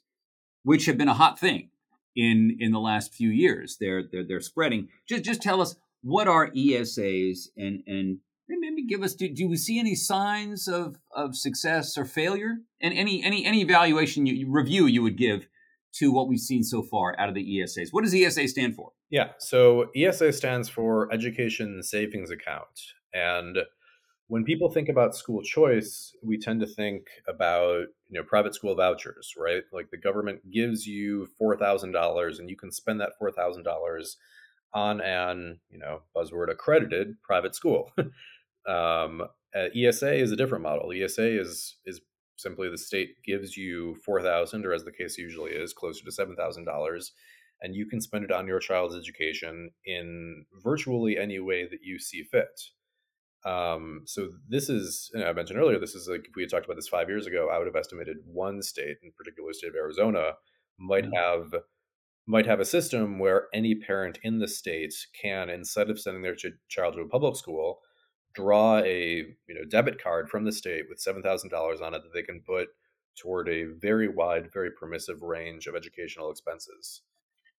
which 0.62 0.86
have 0.86 0.98
been 0.98 1.08
a 1.08 1.14
hot 1.14 1.38
thing 1.38 1.70
in 2.16 2.56
in 2.60 2.72
the 2.72 2.80
last 2.80 3.14
few 3.14 3.30
years. 3.30 3.76
They're 3.80 4.02
they're, 4.10 4.24
they're 4.26 4.40
spreading. 4.40 4.88
Just 5.08 5.24
just 5.24 5.42
tell 5.42 5.60
us 5.60 5.76
what 6.02 6.28
are 6.28 6.50
ESAs 6.50 7.48
and 7.56 7.82
and 7.86 8.18
maybe 8.48 8.84
give 8.86 9.02
us 9.02 9.14
do, 9.14 9.28
do 9.32 9.48
we 9.48 9.56
see 9.56 9.78
any 9.78 9.94
signs 9.94 10.66
of 10.66 10.96
of 11.14 11.36
success 11.36 11.96
or 11.96 12.04
failure 12.04 12.58
and 12.80 12.94
any 12.94 13.22
any 13.22 13.44
any 13.44 13.60
evaluation 13.60 14.26
you, 14.26 14.50
review 14.50 14.86
you 14.86 15.02
would 15.02 15.16
give 15.16 15.46
to 15.92 16.12
what 16.12 16.28
we've 16.28 16.40
seen 16.40 16.62
so 16.62 16.82
far 16.82 17.18
out 17.18 17.28
of 17.28 17.34
the 17.34 17.44
ESAs. 17.44 17.88
What 17.90 18.04
does 18.04 18.14
ESA 18.14 18.48
stand 18.48 18.76
for? 18.76 18.92
Yeah, 19.10 19.30
so 19.38 19.90
ESA 19.96 20.32
stands 20.32 20.68
for 20.68 21.12
Education 21.12 21.82
Savings 21.82 22.30
Account. 22.30 22.80
And 23.12 23.58
when 24.28 24.44
people 24.44 24.70
think 24.70 24.88
about 24.88 25.16
school 25.16 25.42
choice, 25.42 26.14
we 26.22 26.38
tend 26.38 26.60
to 26.60 26.66
think 26.66 27.08
about 27.26 27.86
you 28.08 28.20
know 28.20 28.22
private 28.22 28.54
school 28.54 28.76
vouchers, 28.76 29.34
right? 29.36 29.64
Like 29.72 29.90
the 29.90 29.98
government 29.98 30.50
gives 30.52 30.86
you 30.86 31.28
four 31.36 31.56
thousand 31.56 31.92
dollars, 31.92 32.38
and 32.38 32.48
you 32.48 32.56
can 32.56 32.70
spend 32.70 33.00
that 33.00 33.18
four 33.18 33.32
thousand 33.32 33.64
dollars 33.64 34.16
on 34.72 35.00
an 35.00 35.58
you 35.68 35.78
know 35.78 36.02
buzzword 36.16 36.48
accredited 36.50 37.20
private 37.22 37.56
school. 37.56 37.90
um, 38.68 39.22
uh, 39.52 39.66
ESA 39.74 40.14
is 40.14 40.30
a 40.30 40.36
different 40.36 40.62
model. 40.62 40.92
ESA 40.92 41.40
is 41.40 41.76
is 41.84 42.00
simply 42.42 42.68
the 42.68 42.78
state 42.78 43.10
gives 43.24 43.56
you 43.56 43.96
four 44.04 44.22
thousand, 44.22 44.64
or 44.66 44.72
as 44.72 44.84
the 44.84 44.92
case 44.92 45.18
usually 45.18 45.52
is, 45.52 45.72
closer 45.72 46.04
to 46.04 46.12
seven 46.12 46.36
thousand 46.36 46.64
dollars, 46.64 47.12
and 47.60 47.74
you 47.74 47.86
can 47.86 48.00
spend 48.00 48.24
it 48.24 48.32
on 48.32 48.46
your 48.46 48.60
child's 48.60 48.96
education 48.96 49.70
in 49.84 50.44
virtually 50.62 51.18
any 51.18 51.38
way 51.38 51.64
that 51.64 51.80
you 51.82 51.98
see 51.98 52.22
fit. 52.22 52.60
Um, 53.44 54.02
so 54.04 54.32
this 54.48 54.68
is, 54.68 55.10
I 55.16 55.32
mentioned 55.32 55.58
earlier, 55.58 55.78
this 55.78 55.94
is 55.94 56.06
like 56.08 56.26
if 56.28 56.36
we 56.36 56.42
had 56.42 56.50
talked 56.50 56.66
about 56.66 56.76
this 56.76 56.88
five 56.88 57.08
years 57.08 57.26
ago, 57.26 57.48
I 57.50 57.56
would 57.56 57.66
have 57.66 57.76
estimated 57.76 58.18
one 58.26 58.60
state, 58.60 58.98
in 59.02 59.12
particular, 59.16 59.52
state 59.54 59.68
of 59.68 59.76
Arizona, 59.76 60.32
might 60.78 61.04
mm-hmm. 61.04 61.14
have 61.14 61.62
might 62.26 62.46
have 62.46 62.60
a 62.60 62.64
system 62.66 63.18
where 63.18 63.48
any 63.52 63.74
parent 63.74 64.18
in 64.22 64.38
the 64.38 64.46
state 64.46 64.94
can, 65.20 65.48
instead 65.48 65.90
of 65.90 65.98
sending 65.98 66.22
their 66.22 66.36
ch- 66.36 66.58
child 66.68 66.94
to 66.94 67.00
a 67.00 67.08
public 67.08 67.34
school, 67.34 67.80
draw 68.34 68.78
a 68.78 69.24
you 69.48 69.54
know 69.54 69.64
debit 69.68 70.02
card 70.02 70.28
from 70.28 70.44
the 70.44 70.52
state 70.52 70.84
with 70.88 71.00
seven 71.00 71.22
thousand 71.22 71.50
dollars 71.50 71.80
on 71.80 71.94
it 71.94 72.02
that 72.02 72.12
they 72.14 72.22
can 72.22 72.40
put 72.46 72.68
toward 73.20 73.48
a 73.48 73.64
very 73.80 74.08
wide, 74.08 74.50
very 74.52 74.70
permissive 74.70 75.22
range 75.22 75.66
of 75.66 75.74
educational 75.74 76.30
expenses. 76.30 77.02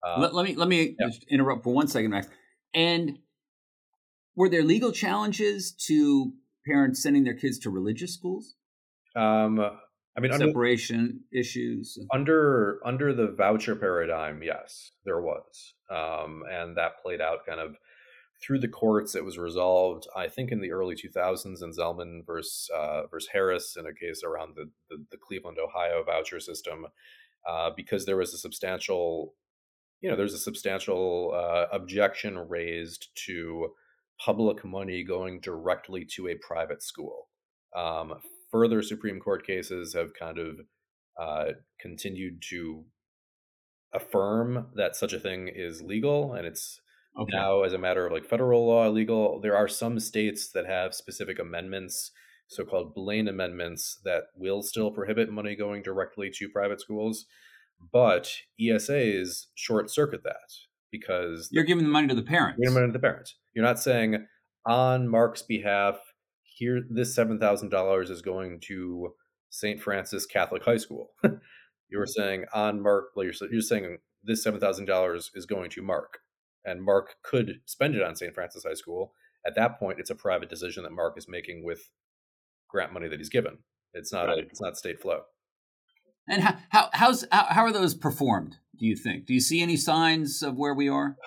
Uh, 0.05 0.19
let, 0.19 0.33
let, 0.33 0.45
me 0.45 0.55
let 0.55 0.67
me 0.67 0.95
yeah. 0.99 1.09
interrupt 1.29 1.63
for 1.63 1.73
one 1.73 1.87
second, 1.87 2.11
Max. 2.11 2.27
And 2.73 3.19
were 4.35 4.49
there 4.49 4.63
legal 4.63 4.91
challenges 4.91 5.73
to 5.87 6.33
parents 6.65 7.03
sending 7.03 7.23
their 7.23 7.35
kids 7.35 7.59
to 7.59 7.69
religious 7.69 8.13
schools? 8.13 8.55
Um, 9.15 9.59
I 10.17 10.19
mean, 10.19 10.31
separation 10.33 10.99
under, 10.99 11.39
issues 11.39 11.99
under 12.13 12.79
under 12.85 13.13
the 13.13 13.27
voucher 13.27 13.75
paradigm. 13.75 14.41
Yes, 14.43 14.91
there 15.05 15.21
was, 15.21 15.73
um, 15.89 16.43
and 16.49 16.77
that 16.77 17.01
played 17.03 17.21
out 17.21 17.45
kind 17.47 17.59
of 17.59 17.75
through 18.41 18.59
the 18.59 18.67
courts. 18.67 19.15
It 19.15 19.25
was 19.25 19.37
resolved, 19.37 20.07
I 20.15 20.27
think, 20.27 20.51
in 20.51 20.61
the 20.61 20.71
early 20.71 20.95
2000s 20.95 21.61
in 21.61 21.71
Zelman 21.71 22.25
versus 22.25 22.69
uh, 22.75 23.07
versus 23.07 23.29
Harris 23.31 23.75
in 23.77 23.85
a 23.85 23.93
case 23.93 24.21
around 24.23 24.55
the 24.55 24.69
the, 24.89 25.03
the 25.11 25.17
Cleveland, 25.17 25.57
Ohio 25.59 26.03
voucher 26.03 26.39
system, 26.39 26.87
uh, 27.47 27.69
because 27.75 28.05
there 28.05 28.17
was 28.17 28.33
a 28.33 28.37
substantial, 28.37 29.35
you 30.01 30.09
know, 30.09 30.15
there's 30.15 30.33
a 30.33 30.39
substantial 30.39 31.33
uh, 31.35 31.65
objection 31.71 32.37
raised 32.37 33.09
to 33.27 33.69
public 34.23 34.63
money 34.63 35.03
going 35.03 35.39
directly 35.39 36.05
to 36.05 36.27
a 36.27 36.35
private 36.35 36.83
school. 36.83 37.29
Um, 37.75 38.15
further 38.51 38.81
Supreme 38.81 39.19
Court 39.19 39.45
cases 39.45 39.93
have 39.93 40.13
kind 40.13 40.37
of 40.37 40.59
uh, 41.19 41.53
continued 41.79 42.41
to 42.49 42.85
affirm 43.93 44.67
that 44.75 44.95
such 44.95 45.13
a 45.13 45.19
thing 45.19 45.49
is 45.53 45.81
legal 45.81 46.33
and 46.33 46.45
it's 46.45 46.80
okay. 47.19 47.35
now 47.35 47.63
as 47.63 47.73
a 47.73 47.77
matter 47.77 48.05
of 48.05 48.11
like 48.11 48.25
federal 48.25 48.65
law 48.67 48.87
legal 48.89 49.39
there 49.41 49.55
are 49.55 49.67
some 49.67 49.99
states 49.99 50.49
that 50.51 50.65
have 50.65 50.93
specific 50.93 51.39
amendments 51.39 52.11
so-called 52.47 52.93
blaine 52.93 53.27
amendments 53.27 53.99
that 54.03 54.23
will 54.35 54.61
still 54.61 54.91
prohibit 54.91 55.31
money 55.31 55.55
going 55.55 55.81
directly 55.81 56.29
to 56.29 56.49
private 56.49 56.81
schools 56.81 57.25
but 57.91 58.31
esas 58.59 59.47
short 59.55 59.89
circuit 59.89 60.23
that 60.23 60.35
because 60.91 61.49
you're 61.51 61.63
giving 61.63 61.85
the 61.85 61.89
money 61.89 62.07
to 62.07 62.15
the 62.15 62.21
parents. 62.21 62.57
You're 62.59 62.69
giving 62.69 62.81
money 62.81 62.91
to 62.91 62.97
the 62.97 63.01
parents. 63.01 63.35
You're 63.53 63.65
not 63.65 63.79
saying 63.79 64.27
on 64.65 65.07
mark's 65.07 65.41
behalf 65.41 65.99
here 66.43 66.81
this 66.89 67.15
$7000 67.17 68.09
is 68.09 68.21
going 68.21 68.59
to 68.67 69.13
st 69.49 69.81
francis 69.81 70.25
catholic 70.25 70.63
high 70.63 70.77
school. 70.77 71.11
You 71.93 71.97
were 71.97 72.07
saying 72.07 72.45
on 72.53 72.81
mark 72.81 73.07
you're, 73.17 73.33
you're 73.51 73.61
saying 73.61 73.97
this 74.23 74.45
$7000 74.45 75.29
is 75.35 75.45
going 75.45 75.69
to 75.71 75.81
mark 75.81 76.19
and 76.65 76.83
mark 76.83 77.15
could 77.23 77.61
spend 77.65 77.95
it 77.95 78.03
on 78.03 78.15
st 78.15 78.33
francis 78.33 78.63
high 78.63 78.73
school 78.73 79.13
at 79.45 79.55
that 79.55 79.79
point 79.79 79.99
it's 79.99 80.09
a 80.09 80.15
private 80.15 80.49
decision 80.49 80.83
that 80.83 80.91
mark 80.91 81.17
is 81.17 81.27
making 81.27 81.63
with 81.63 81.89
grant 82.71 82.93
money 82.93 83.07
that 83.07 83.19
he's 83.19 83.29
given. 83.29 83.59
It's 83.93 84.11
not 84.11 84.27
right. 84.27 84.39
a, 84.39 84.41
it's 84.41 84.61
not 84.61 84.77
state 84.77 85.01
flow. 85.01 85.21
And 86.27 86.41
how, 86.41 86.55
how 86.69 86.89
how's 86.93 87.25
how, 87.31 87.45
how 87.49 87.61
are 87.63 87.73
those 87.73 87.93
performed 87.93 88.55
do 88.77 88.85
you 88.85 88.95
think? 88.95 89.25
Do 89.25 89.33
you 89.33 89.41
see 89.41 89.61
any 89.61 89.75
signs 89.75 90.41
of 90.41 90.55
where 90.57 90.73
we 90.73 90.89
are? 90.89 91.17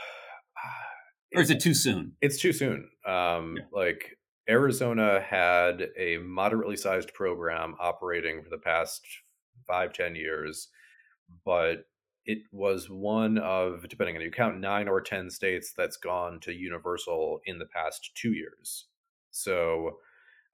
Or 1.36 1.42
is 1.42 1.50
it 1.50 1.58
too 1.58 1.74
soon? 1.74 2.12
it's 2.20 2.40
too 2.40 2.52
soon. 2.52 2.88
Um, 3.04 3.56
yeah. 3.56 3.64
like 3.72 4.16
Arizona 4.48 5.20
had 5.20 5.88
a 5.98 6.18
moderately 6.18 6.76
sized 6.76 7.12
program 7.12 7.74
operating 7.80 8.40
for 8.40 8.50
the 8.50 8.58
past 8.58 9.00
five, 9.66 9.92
ten 9.92 10.14
years, 10.14 10.68
but 11.44 11.86
it 12.26 12.38
was 12.52 12.88
one 12.88 13.38
of, 13.38 13.86
depending 13.88 14.16
on 14.16 14.22
you 14.22 14.30
count, 14.30 14.58
nine 14.60 14.88
or 14.88 15.00
10 15.00 15.30
states 15.30 15.72
that's 15.76 15.96
gone 15.96 16.40
to 16.40 16.52
universal 16.52 17.40
in 17.46 17.58
the 17.58 17.66
past 17.66 18.10
two 18.14 18.32
years. 18.32 18.86
So 19.30 19.98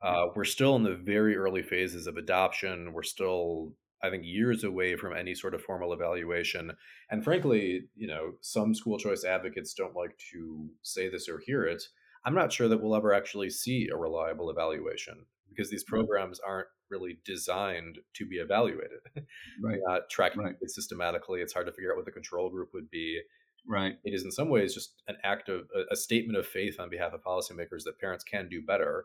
uh, 0.03 0.27
we're 0.35 0.45
still 0.45 0.77
in 0.77 0.83
the 0.83 0.95
very 0.95 1.37
early 1.37 1.63
phases 1.63 2.07
of 2.07 2.17
adoption. 2.17 2.93
We're 2.93 3.03
still, 3.03 3.75
I 4.03 4.11
think, 4.11 4.25
years 4.25 4.65
away 4.65 4.97
from 4.97 5.17
any 5.17 5.35
sort 5.35 5.55
of 5.55 5.63
formal 5.63 5.93
evaluation. 5.93 6.73
And 7.11 7.23
frankly, 7.23 7.83
you 7.95 8.09
know, 8.09 8.33
some 8.41 8.75
school 8.75 8.99
choice 8.99 9.25
advocates 9.25 9.75
don't 9.75 9.95
like 9.95 10.19
to 10.33 10.69
say 10.83 11.09
this 11.09 11.29
or 11.29 11.39
hear 11.39 11.65
it 11.65 11.83
I'm 12.25 12.35
not 12.35 12.53
sure 12.53 12.69
that 12.69 12.81
we'll 12.81 12.97
ever 12.97 13.15
actually 13.15 13.51
see 13.51 13.89
a 13.89 13.97
reliable 13.97 14.51
evaluation 14.51 15.25
because 15.51 15.71
these 15.71 15.85
mm-hmm. 15.85 15.97
programs 15.97 16.41
aren't 16.41 16.69
really 16.91 17.19
designed 17.25 17.99
to 18.15 18.27
be 18.27 18.37
evaluated. 18.37 19.01
Right. 19.63 19.79
not 19.87 20.09
tracking 20.11 20.43
right. 20.43 20.55
it 20.61 20.71
systematically. 20.71 21.41
It's 21.41 21.53
hard 21.53 21.67
to 21.67 21.73
figure 21.73 21.91
out 21.93 21.97
what 21.97 22.07
the 22.07 22.13
control 22.13 22.49
group 22.49 22.71
would 22.73 22.91
be. 22.91 23.21
Right. 23.69 23.99
It 24.05 24.15
is 24.15 24.25
in 24.25 24.31
some 24.31 24.49
ways 24.49 24.73
just 24.73 24.95
an 25.07 25.17
act 25.23 25.51
of 25.51 25.69
a, 25.77 25.93
a 25.93 25.97
statement 25.97 26.39
of 26.39 26.47
faith 26.47 26.81
on 26.81 26.89
behalf 26.89 27.13
of 27.13 27.23
policymakers 27.23 27.85
that 27.85 28.01
parents 28.01 28.25
can 28.25 28.49
do 28.49 28.63
better. 28.63 29.05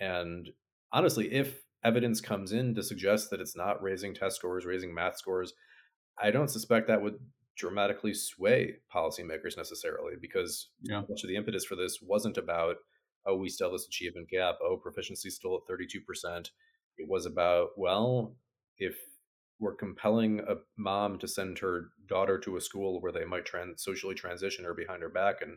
And 0.00 0.50
honestly, 0.92 1.32
if 1.32 1.62
evidence 1.84 2.20
comes 2.20 2.52
in 2.52 2.74
to 2.74 2.82
suggest 2.82 3.30
that 3.30 3.40
it's 3.40 3.56
not 3.56 3.82
raising 3.82 4.14
test 4.14 4.36
scores, 4.36 4.66
raising 4.66 4.92
math 4.92 5.18
scores, 5.18 5.52
I 6.20 6.30
don't 6.30 6.50
suspect 6.50 6.88
that 6.88 7.02
would 7.02 7.18
dramatically 7.56 8.14
sway 8.14 8.76
policymakers 8.94 9.56
necessarily 9.56 10.14
because 10.20 10.68
yeah. 10.82 11.02
much 11.08 11.22
of 11.22 11.28
the 11.28 11.36
impetus 11.36 11.64
for 11.64 11.76
this 11.76 11.98
wasn't 12.02 12.38
about 12.38 12.76
oh 13.26 13.36
we 13.36 13.48
still 13.48 13.68
have 13.68 13.72
this 13.72 13.86
achievement 13.86 14.28
gap. 14.28 14.56
Oh 14.62 14.76
proficiency 14.76 15.30
still 15.30 15.56
at 15.56 15.72
32% 15.72 16.50
it 16.98 17.08
was 17.08 17.26
about 17.26 17.70
well 17.76 18.36
if 18.78 18.96
we're 19.60 19.74
compelling 19.74 20.40
a 20.40 20.56
mom 20.76 21.18
to 21.20 21.28
send 21.28 21.58
her 21.60 21.90
daughter 22.08 22.38
to 22.38 22.56
a 22.56 22.60
school 22.60 23.00
where 23.00 23.12
they 23.12 23.24
might 23.24 23.46
trans- 23.46 23.84
socially 23.84 24.14
transition 24.14 24.64
her 24.64 24.74
behind 24.74 25.02
her 25.02 25.08
back 25.08 25.36
and 25.40 25.56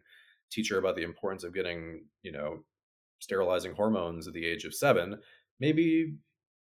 teach 0.51 0.69
her 0.69 0.77
about 0.77 0.95
the 0.95 1.03
importance 1.03 1.43
of 1.43 1.53
getting 1.53 2.05
you 2.21 2.31
know 2.31 2.63
sterilizing 3.19 3.73
hormones 3.73 4.27
at 4.27 4.33
the 4.33 4.45
age 4.45 4.65
of 4.65 4.75
seven 4.75 5.19
maybe 5.59 6.15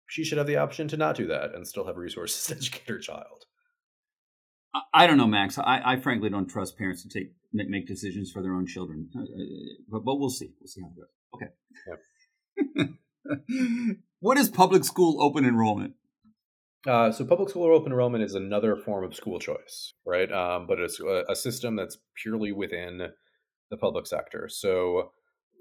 she 0.06 0.24
should 0.24 0.38
have 0.38 0.46
the 0.46 0.56
option 0.56 0.86
to 0.86 0.96
not 0.96 1.16
do 1.16 1.26
that 1.26 1.54
and 1.54 1.66
still 1.66 1.86
have 1.86 1.96
resources 1.96 2.46
to 2.46 2.54
educate 2.54 2.88
her 2.88 2.98
child 2.98 3.43
I 4.92 5.06
don't 5.06 5.16
know, 5.16 5.26
Max. 5.26 5.58
I, 5.58 5.80
I 5.84 6.00
frankly 6.00 6.30
don't 6.30 6.48
trust 6.48 6.76
parents 6.76 7.02
to 7.02 7.08
take 7.08 7.32
make, 7.52 7.68
make 7.68 7.86
decisions 7.86 8.32
for 8.32 8.42
their 8.42 8.54
own 8.54 8.66
children, 8.66 9.08
uh, 9.16 9.20
uh, 9.20 9.24
but, 9.88 10.04
but 10.04 10.16
we'll 10.16 10.30
see. 10.30 10.50
We'll 10.60 10.68
see 10.68 10.80
how 10.80 10.88
it 10.88 10.96
goes. 10.96 11.08
Okay. 11.34 11.50
Yep. 12.76 13.98
what 14.20 14.38
is 14.38 14.48
public 14.48 14.84
school 14.84 15.22
open 15.22 15.44
enrollment? 15.44 15.94
Uh, 16.86 17.10
so 17.10 17.24
public 17.24 17.48
school 17.48 17.74
open 17.74 17.92
enrollment 17.92 18.24
is 18.24 18.34
another 18.34 18.76
form 18.76 19.04
of 19.04 19.14
school 19.14 19.38
choice, 19.38 19.94
right? 20.04 20.30
Um, 20.30 20.66
but 20.66 20.78
it's 20.78 21.00
a, 21.00 21.24
a, 21.30 21.34
system 21.34 21.76
that's 21.76 21.96
purely 22.22 22.52
within 22.52 23.08
the 23.70 23.76
public 23.78 24.06
sector. 24.06 24.50
So 24.50 25.12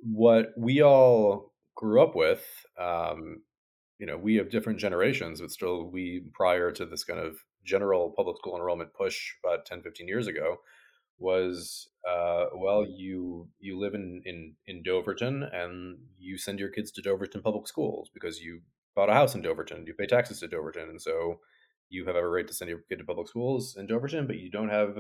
what 0.02 0.48
we 0.58 0.82
all 0.82 1.54
grew 1.78 2.04
up 2.04 2.14
with, 2.14 2.46
um, 2.78 3.42
you 4.00 4.06
know, 4.06 4.18
we 4.18 4.36
have 4.36 4.52
different 4.52 4.80
generations, 4.80 5.40
but 5.40 5.50
still 5.50 5.90
we 5.90 6.26
prior 6.34 6.72
to 6.72 6.86
this 6.86 7.06
kind 7.06 7.22
of 7.22 7.38
general 7.64 8.14
public 8.16 8.38
school 8.38 8.56
enrollment 8.56 8.94
push 8.94 9.34
about 9.44 9.66
10, 9.66 9.82
15 9.82 10.08
years 10.08 10.28
ago 10.28 10.58
was 11.20 11.90
uh, 12.10 12.46
well 12.56 12.86
you 12.86 13.48
you 13.60 13.80
live 13.80 13.94
in, 13.94 14.22
in 14.26 14.54
in 14.68 14.84
Doverton 14.84 15.44
and 15.54 15.98
you 16.18 16.38
send 16.38 16.60
your 16.60 16.70
kids 16.70 16.92
to 16.92 17.02
Doverton 17.02 17.42
public 17.42 17.68
schools 17.68 18.10
because 18.14 18.42
you 18.42 18.62
bought 18.96 19.10
a 19.10 19.14
house 19.14 19.36
in 19.36 19.42
Doverton 19.42 19.86
you 19.86 19.94
pay 19.94 20.08
taxes 20.08 20.40
to 20.40 20.48
Doverton 20.48 20.90
and 20.90 21.02
so 21.02 21.40
you 21.90 22.06
have 22.06 22.16
a 22.16 22.28
right 22.28 22.48
to 22.48 22.54
send 22.54 22.70
your 22.70 22.80
kid 22.90 22.98
to 22.98 23.06
public 23.06 23.28
schools 23.28 23.76
in 23.78 23.88
Doverton 23.88 24.28
but 24.28 24.38
you 24.38 24.50
don't 24.50 24.70
have 24.70 24.98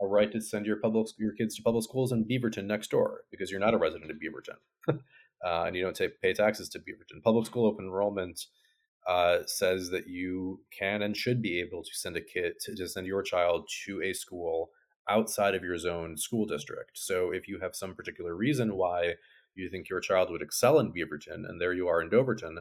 a 0.00 0.06
right 0.06 0.32
to 0.32 0.40
send 0.40 0.66
your 0.66 0.76
public 0.76 1.08
your 1.18 1.32
kids 1.32 1.54
to 1.56 1.62
public 1.62 1.84
schools 1.84 2.10
in 2.10 2.24
Beaverton 2.24 2.64
next 2.64 2.90
door 2.90 3.22
because 3.30 3.50
you're 3.50 3.60
not 3.60 3.74
a 3.74 3.78
resident 3.78 4.10
of 4.10 4.16
Beaverton 4.16 4.56
uh, 5.44 5.64
and 5.64 5.76
you 5.76 5.82
don't 5.82 6.00
pay 6.22 6.32
taxes 6.32 6.68
to 6.70 6.78
Beaverton. 6.78 7.22
Public 7.22 7.46
school 7.46 7.66
open 7.66 7.84
enrollment 7.84 8.46
uh, 9.10 9.38
says 9.46 9.90
that 9.90 10.06
you 10.06 10.60
can 10.70 11.02
and 11.02 11.16
should 11.16 11.42
be 11.42 11.58
able 11.60 11.82
to 11.82 11.90
send 11.94 12.16
a 12.16 12.20
kid 12.20 12.52
to, 12.60 12.76
to 12.76 12.88
send 12.88 13.08
your 13.08 13.22
child 13.22 13.68
to 13.84 14.00
a 14.02 14.12
school 14.12 14.70
outside 15.08 15.56
of 15.56 15.64
your 15.64 15.78
zone 15.78 16.16
school 16.16 16.46
district. 16.46 16.92
So 16.94 17.32
if 17.32 17.48
you 17.48 17.58
have 17.60 17.74
some 17.74 17.96
particular 17.96 18.36
reason 18.36 18.76
why 18.76 19.14
you 19.56 19.68
think 19.68 19.88
your 19.88 19.98
child 19.98 20.30
would 20.30 20.42
excel 20.42 20.78
in 20.78 20.92
Beaverton, 20.92 21.42
and 21.48 21.60
there 21.60 21.72
you 21.72 21.88
are 21.88 22.00
in 22.00 22.08
Doverton, 22.08 22.58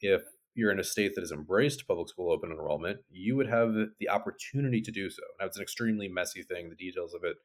if 0.00 0.22
you're 0.54 0.72
in 0.72 0.80
a 0.80 0.84
state 0.84 1.12
that 1.14 1.20
has 1.20 1.32
embraced 1.32 1.86
public 1.86 2.08
school 2.08 2.32
open 2.32 2.50
enrollment, 2.50 3.00
you 3.10 3.36
would 3.36 3.48
have 3.48 3.74
the 3.98 4.08
opportunity 4.08 4.80
to 4.80 4.90
do 4.90 5.10
so. 5.10 5.22
Now, 5.38 5.46
it's 5.46 5.58
an 5.58 5.62
extremely 5.62 6.08
messy 6.08 6.42
thing. 6.42 6.70
The 6.70 6.76
details 6.76 7.12
of 7.12 7.24
it 7.24 7.36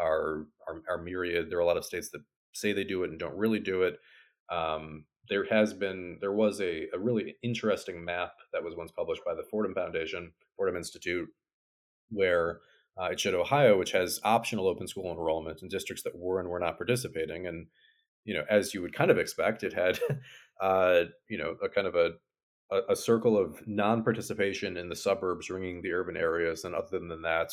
are, 0.00 0.46
are, 0.66 0.82
are 0.88 1.02
myriad. 1.02 1.50
There 1.50 1.58
are 1.58 1.66
a 1.66 1.66
lot 1.66 1.76
of 1.76 1.84
states 1.84 2.08
that 2.12 2.22
say 2.54 2.72
they 2.72 2.84
do 2.84 3.04
it 3.04 3.10
and 3.10 3.18
don't 3.18 3.36
really 3.36 3.60
do 3.60 3.82
it. 3.82 3.98
Um, 4.50 5.04
there 5.28 5.44
has 5.50 5.74
been, 5.74 6.18
there 6.20 6.32
was 6.32 6.60
a, 6.60 6.86
a 6.94 6.98
really 6.98 7.36
interesting 7.42 8.04
map 8.04 8.32
that 8.52 8.64
was 8.64 8.74
once 8.76 8.90
published 8.90 9.22
by 9.24 9.34
the 9.34 9.44
Fordham 9.50 9.74
Foundation, 9.74 10.32
Fordham 10.56 10.76
Institute, 10.76 11.28
where 12.10 12.60
uh, 13.00 13.06
it 13.06 13.20
showed 13.20 13.34
Ohio, 13.34 13.78
which 13.78 13.92
has 13.92 14.20
optional 14.24 14.66
open 14.66 14.88
school 14.88 15.10
enrollment 15.12 15.62
in 15.62 15.68
districts 15.68 16.02
that 16.02 16.16
were 16.16 16.40
and 16.40 16.48
were 16.48 16.58
not 16.58 16.76
participating. 16.76 17.46
And, 17.46 17.66
you 18.24 18.34
know, 18.34 18.44
as 18.50 18.74
you 18.74 18.82
would 18.82 18.94
kind 18.94 19.10
of 19.10 19.18
expect, 19.18 19.62
it 19.62 19.72
had, 19.72 19.98
uh, 20.60 21.04
you 21.28 21.38
know, 21.38 21.56
a 21.62 21.68
kind 21.68 21.86
of 21.86 21.94
a, 21.94 22.12
a, 22.70 22.92
a 22.92 22.96
circle 22.96 23.38
of 23.38 23.60
non-participation 23.66 24.76
in 24.76 24.88
the 24.88 24.96
suburbs 24.96 25.50
ringing 25.50 25.82
the 25.82 25.92
urban 25.92 26.16
areas. 26.16 26.64
And 26.64 26.74
other 26.74 26.98
than 26.98 27.22
that, 27.22 27.50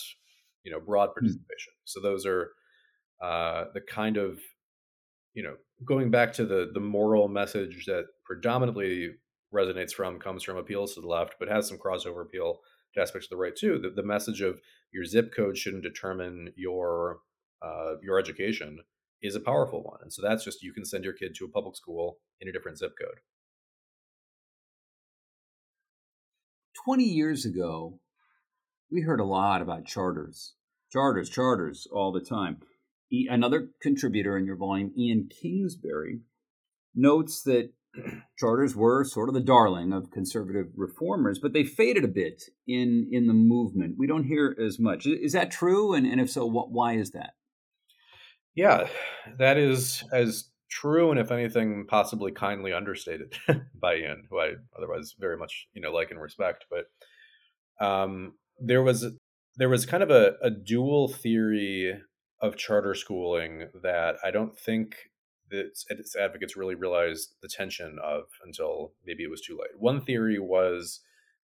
you 0.64 0.72
know, 0.72 0.80
broad 0.80 1.10
hmm. 1.10 1.20
participation. 1.20 1.74
Mm. 1.74 1.86
So 1.86 2.02
those 2.02 2.26
are 2.26 2.52
uh, 3.22 3.66
the 3.74 3.82
kind 3.82 4.18
of, 4.18 4.40
you 5.36 5.44
know, 5.44 5.56
going 5.84 6.10
back 6.10 6.34
to 6.34 6.46
the 6.46 6.72
the 6.74 6.80
moral 6.80 7.28
message 7.28 7.86
that 7.86 8.06
predominantly 8.24 9.12
resonates 9.54 9.92
from 9.92 10.20
comes 10.20 10.44
from 10.44 10.58
appeals 10.58 10.96
to 10.96 11.02
the 11.02 11.08
left, 11.08 11.36
but 11.38 11.50
has 11.50 11.68
some 11.68 11.78
crossover 11.78 12.22
appeal 12.22 12.60
to 12.94 13.02
aspects 13.02 13.28
of 13.28 13.32
the 13.32 13.38
right 13.38 13.56
too. 13.56 13.78
The, 13.78 13.90
the 13.90 14.08
message 14.08 14.42
of 14.42 14.60
your 14.92 15.06
zip 15.06 15.34
code 15.36 15.58
shouldn't 15.58 15.84
determine 15.84 16.54
your 16.56 17.20
uh, 17.62 17.96
your 18.02 18.18
education 18.18 18.80
is 19.22 19.36
a 19.36 19.40
powerful 19.40 19.84
one, 19.84 20.00
and 20.02 20.12
so 20.12 20.22
that's 20.22 20.44
just 20.44 20.64
you 20.64 20.74
can 20.74 20.86
send 20.86 21.04
your 21.04 21.14
kid 21.14 21.36
to 21.36 21.46
a 21.46 21.50
public 21.50 21.76
school 21.76 22.18
in 22.40 22.48
a 22.48 22.52
different 22.52 22.78
zip 22.78 22.94
code. 23.00 23.20
Twenty 26.86 27.06
years 27.06 27.46
ago, 27.46 28.00
we 28.90 29.02
heard 29.02 29.20
a 29.20 29.26
lot 29.26 29.62
about 29.62 29.86
charters, 29.86 30.54
charters, 30.92 31.30
charters 31.30 31.88
all 31.92 32.14
the 32.14 32.22
time. 32.22 32.62
Another 33.12 33.70
contributor 33.82 34.38
in 34.38 34.46
your 34.46 34.56
volume, 34.56 34.92
Ian 34.98 35.30
Kingsbury, 35.30 36.22
notes 36.96 37.44
that 37.44 37.72
charters 38.38 38.76
were 38.76 39.04
sort 39.04 39.30
of 39.30 39.36
the 39.36 39.42
darling 39.42 39.94
of 39.94 40.12
conservative 40.12 40.68
reformers, 40.76 41.40
but 41.40 41.54
they 41.54 41.64
faded 41.64 42.04
a 42.04 42.10
bit 42.10 42.44
in 42.68 43.08
in 43.12 43.28
the 43.28 43.34
movement. 43.34 43.96
We 43.98 44.08
don't 44.08 44.26
hear 44.26 44.56
as 44.60 44.80
much. 44.80 45.06
Is 45.06 45.34
that 45.34 45.52
true? 45.52 45.94
And, 45.94 46.06
and 46.06 46.20
if 46.20 46.30
so, 46.30 46.46
what, 46.46 46.72
why 46.72 46.94
is 46.94 47.12
that? 47.12 47.32
Yeah, 48.56 48.88
that 49.38 49.58
is 49.58 50.04
as 50.12 50.50
true, 50.70 51.12
and 51.12 51.20
if 51.20 51.32
anything, 51.32 51.86
possibly 51.88 52.32
kindly 52.32 52.74
understated 52.74 53.38
by 53.80 53.96
Ian, 53.96 54.24
who 54.30 54.40
I 54.40 54.54
otherwise 54.78 55.16
very 55.20 55.38
much 55.38 55.68
you 55.74 55.82
know 55.82 55.92
like 55.92 56.12
and 56.12 56.22
respect. 56.22 56.66
But 56.70 57.86
um, 57.86 58.34
there 58.60 58.84
was 58.84 59.06
there 59.58 59.70
was 59.70 59.86
kind 59.86 60.04
of 60.04 60.10
a, 60.10 60.34
a 60.42 60.50
dual 60.50 61.08
theory 61.08 61.94
of 62.46 62.58
charter 62.58 62.94
schooling 62.94 63.68
that 63.82 64.16
I 64.24 64.32
don't 64.32 64.58
think 64.58 65.10
its, 65.52 65.86
its 65.90 66.16
advocates 66.16 66.58
really 66.58 66.76
realized 66.76 67.36
the 67.42 67.48
tension 67.48 67.98
of 68.04 68.24
until 68.44 68.94
maybe 69.06 69.24
it 69.24 69.30
was 69.30 69.42
too 69.42 69.58
late. 69.58 69.78
One 69.78 70.02
theory 70.02 70.40
was 70.40 71.02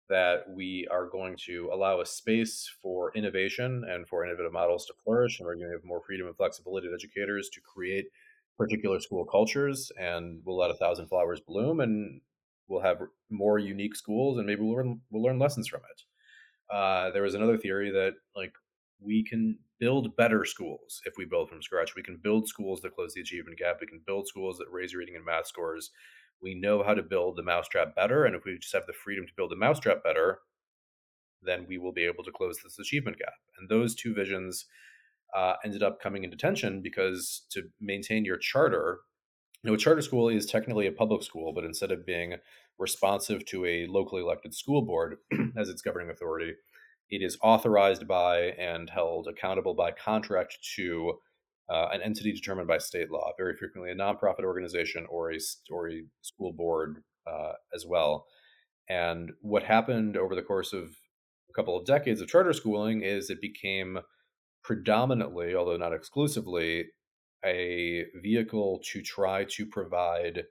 that 0.10 0.44
we 0.54 0.88
are 0.92 1.10
going 1.10 1.36
to 1.48 1.70
allow 1.74 2.00
a 2.00 2.06
space 2.06 2.70
for 2.82 3.12
innovation 3.16 3.84
and 3.90 4.08
for 4.08 4.26
innovative 4.26 4.54
models 4.54 4.86
to 4.86 4.94
flourish, 5.04 5.40
and 5.40 5.48
we're 5.48 5.56
going 5.56 5.68
to 5.68 5.74
have 5.74 5.84
more 5.84 6.02
freedom 6.06 6.28
and 6.28 6.36
flexibility 6.36 6.88
to 6.88 6.94
educators 6.94 7.50
to 7.50 7.62
create 7.62 8.06
particular 8.58 9.00
school 9.00 9.26
cultures, 9.26 9.92
and 10.00 10.42
we'll 10.46 10.58
let 10.58 10.72
a 10.72 10.76
thousand 10.76 11.08
flowers 11.08 11.42
bloom, 11.42 11.80
and 11.80 12.22
we'll 12.68 12.82
have 12.82 13.02
more 13.30 13.58
unique 13.58 13.96
schools, 13.96 14.38
and 14.38 14.46
maybe 14.46 14.62
we'll 14.62 14.76
learn, 14.76 15.02
we'll 15.10 15.24
learn 15.24 15.40
lessons 15.40 15.68
from 15.68 15.82
it. 15.90 16.74
Uh, 16.74 17.12
there 17.12 17.24
was 17.24 17.36
another 17.36 17.58
theory 17.58 17.92
that 17.92 18.14
like 18.36 18.54
we 19.00 19.24
can 19.24 19.58
build 19.80 20.16
better 20.16 20.46
schools 20.46 21.02
if 21.06 21.14
we 21.18 21.26
build 21.26 21.50
from 21.50 21.62
scratch. 21.62 21.96
We 21.96 22.04
can 22.04 22.18
build 22.22 22.48
schools 22.48 22.82
that 22.82 22.96
close 22.96 23.14
the 23.14 23.22
achievement 23.22 23.60
gap. 23.60 23.78
We 23.82 23.88
can 23.88 24.02
build 24.06 24.28
schools 24.28 24.58
that 24.58 24.72
raise 24.72 24.96
reading 24.96 25.16
and 25.16 25.26
math 25.26 25.48
scores. 25.48 25.92
We 26.42 26.56
know 26.56 26.84
how 26.84 26.94
to 26.94 27.04
build 27.04 27.38
the 27.38 27.44
mousetrap 27.44 27.96
better. 27.96 28.26
And 28.26 28.36
if 28.36 28.46
we 28.46 28.58
just 28.58 28.74
have 28.74 28.86
the 28.88 28.94
freedom 28.94 29.26
to 29.26 29.34
build 29.36 29.52
the 29.52 29.58
mousetrap 29.58 30.04
better, 30.04 30.40
then 31.42 31.66
we 31.68 31.78
will 31.78 31.92
be 31.92 32.06
able 32.06 32.24
to 32.24 32.32
close 32.32 32.58
this 32.64 32.80
achievement 32.80 33.20
gap. 33.20 33.34
And 33.58 33.70
those 33.70 33.96
two 33.96 34.14
visions 34.14 34.66
uh, 35.36 35.54
ended 35.64 35.84
up 35.84 36.02
coming 36.02 36.24
into 36.24 36.38
tension 36.38 36.82
because 36.82 37.46
to 37.52 37.64
maintain 37.80 38.26
your 38.26 38.38
charter, 38.38 39.00
you 39.64 39.70
know, 39.70 39.76
a 39.76 39.78
charter 39.78 40.02
school 40.02 40.30
is 40.30 40.46
technically 40.46 40.88
a 40.88 40.92
public 40.92 41.24
school, 41.24 41.54
but 41.54 41.64
instead 41.64 41.92
of 41.92 42.06
being 42.06 42.36
responsive 42.78 43.46
to 43.46 43.66
a 43.66 43.88
locally 43.88 44.22
elected 44.22 44.54
school 44.54 44.82
board 44.82 45.18
as 45.58 45.70
its 45.70 45.82
governing 45.82 46.10
authority, 46.10 46.54
it 47.10 47.22
is 47.22 47.38
authorized 47.42 48.08
by 48.08 48.54
and 48.60 48.90
held 48.90 49.28
accountable 49.28 49.74
by 49.74 49.92
contract 49.92 50.58
to 50.76 51.14
uh, 51.70 51.88
an 51.92 52.02
entity 52.02 52.32
determined 52.32 52.68
by 52.68 52.78
state 52.78 53.12
law, 53.12 53.32
very 53.38 53.56
frequently 53.56 53.92
a 53.92 53.96
nonprofit 53.96 54.44
organization 54.44 55.06
or 55.10 55.32
a, 55.32 55.38
or 55.72 55.90
a 55.90 56.04
school 56.22 56.54
board 56.54 57.04
uh, 57.28 57.54
as 57.74 57.86
well. 57.88 58.26
And 58.90 59.32
what 59.42 59.64
happened 59.64 60.16
over 60.16 60.36
the 60.36 60.44
course 60.44 60.74
of 60.74 60.84
a 61.50 61.54
couple 61.56 61.78
of 61.78 61.86
decades 61.86 62.22
of 62.22 62.28
charter 62.28 62.54
schooling 62.54 63.02
is 63.02 63.30
it 63.30 63.42
became 63.42 64.00
predominantly, 64.64 65.56
although 65.56 65.78
not 65.78 65.94
exclusively, 65.94 66.86
a 67.44 68.06
vehicle 68.22 68.82
to 68.92 69.02
try 69.02 69.46
to 69.46 69.66
provide 69.66 70.44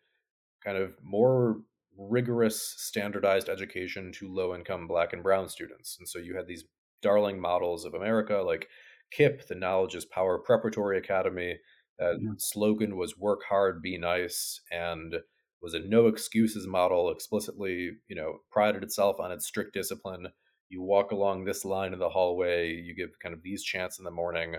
kind 0.64 0.78
of 0.78 0.94
more 1.02 1.58
rigorous 1.98 2.74
standardized 2.78 3.48
education 3.48 4.12
to 4.12 4.32
low 4.32 4.54
income 4.54 4.86
black 4.86 5.12
and 5.12 5.22
brown 5.22 5.48
students. 5.48 5.96
And 5.98 6.08
so 6.08 6.18
you 6.18 6.36
had 6.36 6.46
these 6.46 6.64
darling 7.02 7.40
models 7.40 7.84
of 7.84 7.94
America 7.94 8.42
like 8.44 8.68
KIPP, 9.16 9.46
the 9.46 9.54
Knowledge 9.54 9.94
is 9.94 10.04
Power 10.04 10.38
Preparatory 10.38 10.98
Academy. 10.98 11.58
That 11.98 12.16
mm-hmm. 12.16 12.32
slogan 12.38 12.96
was 12.96 13.16
work 13.16 13.42
hard, 13.48 13.80
be 13.80 13.98
nice, 13.98 14.60
and 14.72 15.14
was 15.62 15.74
a 15.74 15.80
no 15.80 16.08
excuses 16.08 16.66
model, 16.66 17.10
explicitly, 17.10 17.92
you 18.08 18.16
know, 18.16 18.38
prided 18.50 18.82
itself 18.82 19.20
on 19.20 19.30
its 19.30 19.46
strict 19.46 19.72
discipline. 19.74 20.28
You 20.68 20.82
walk 20.82 21.12
along 21.12 21.44
this 21.44 21.64
line 21.64 21.92
in 21.92 21.98
the 21.98 22.08
hallway, 22.08 22.72
you 22.72 22.94
give 22.94 23.18
kind 23.22 23.34
of 23.34 23.42
these 23.42 23.62
chants 23.62 23.98
in 23.98 24.04
the 24.04 24.10
morning. 24.10 24.56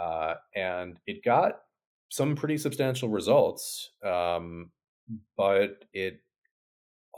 Uh, 0.00 0.34
and 0.54 0.98
it 1.06 1.24
got 1.24 1.54
some 2.10 2.36
pretty 2.36 2.58
substantial 2.58 3.08
results, 3.08 3.90
um, 4.04 4.70
but 5.36 5.84
it 5.92 6.20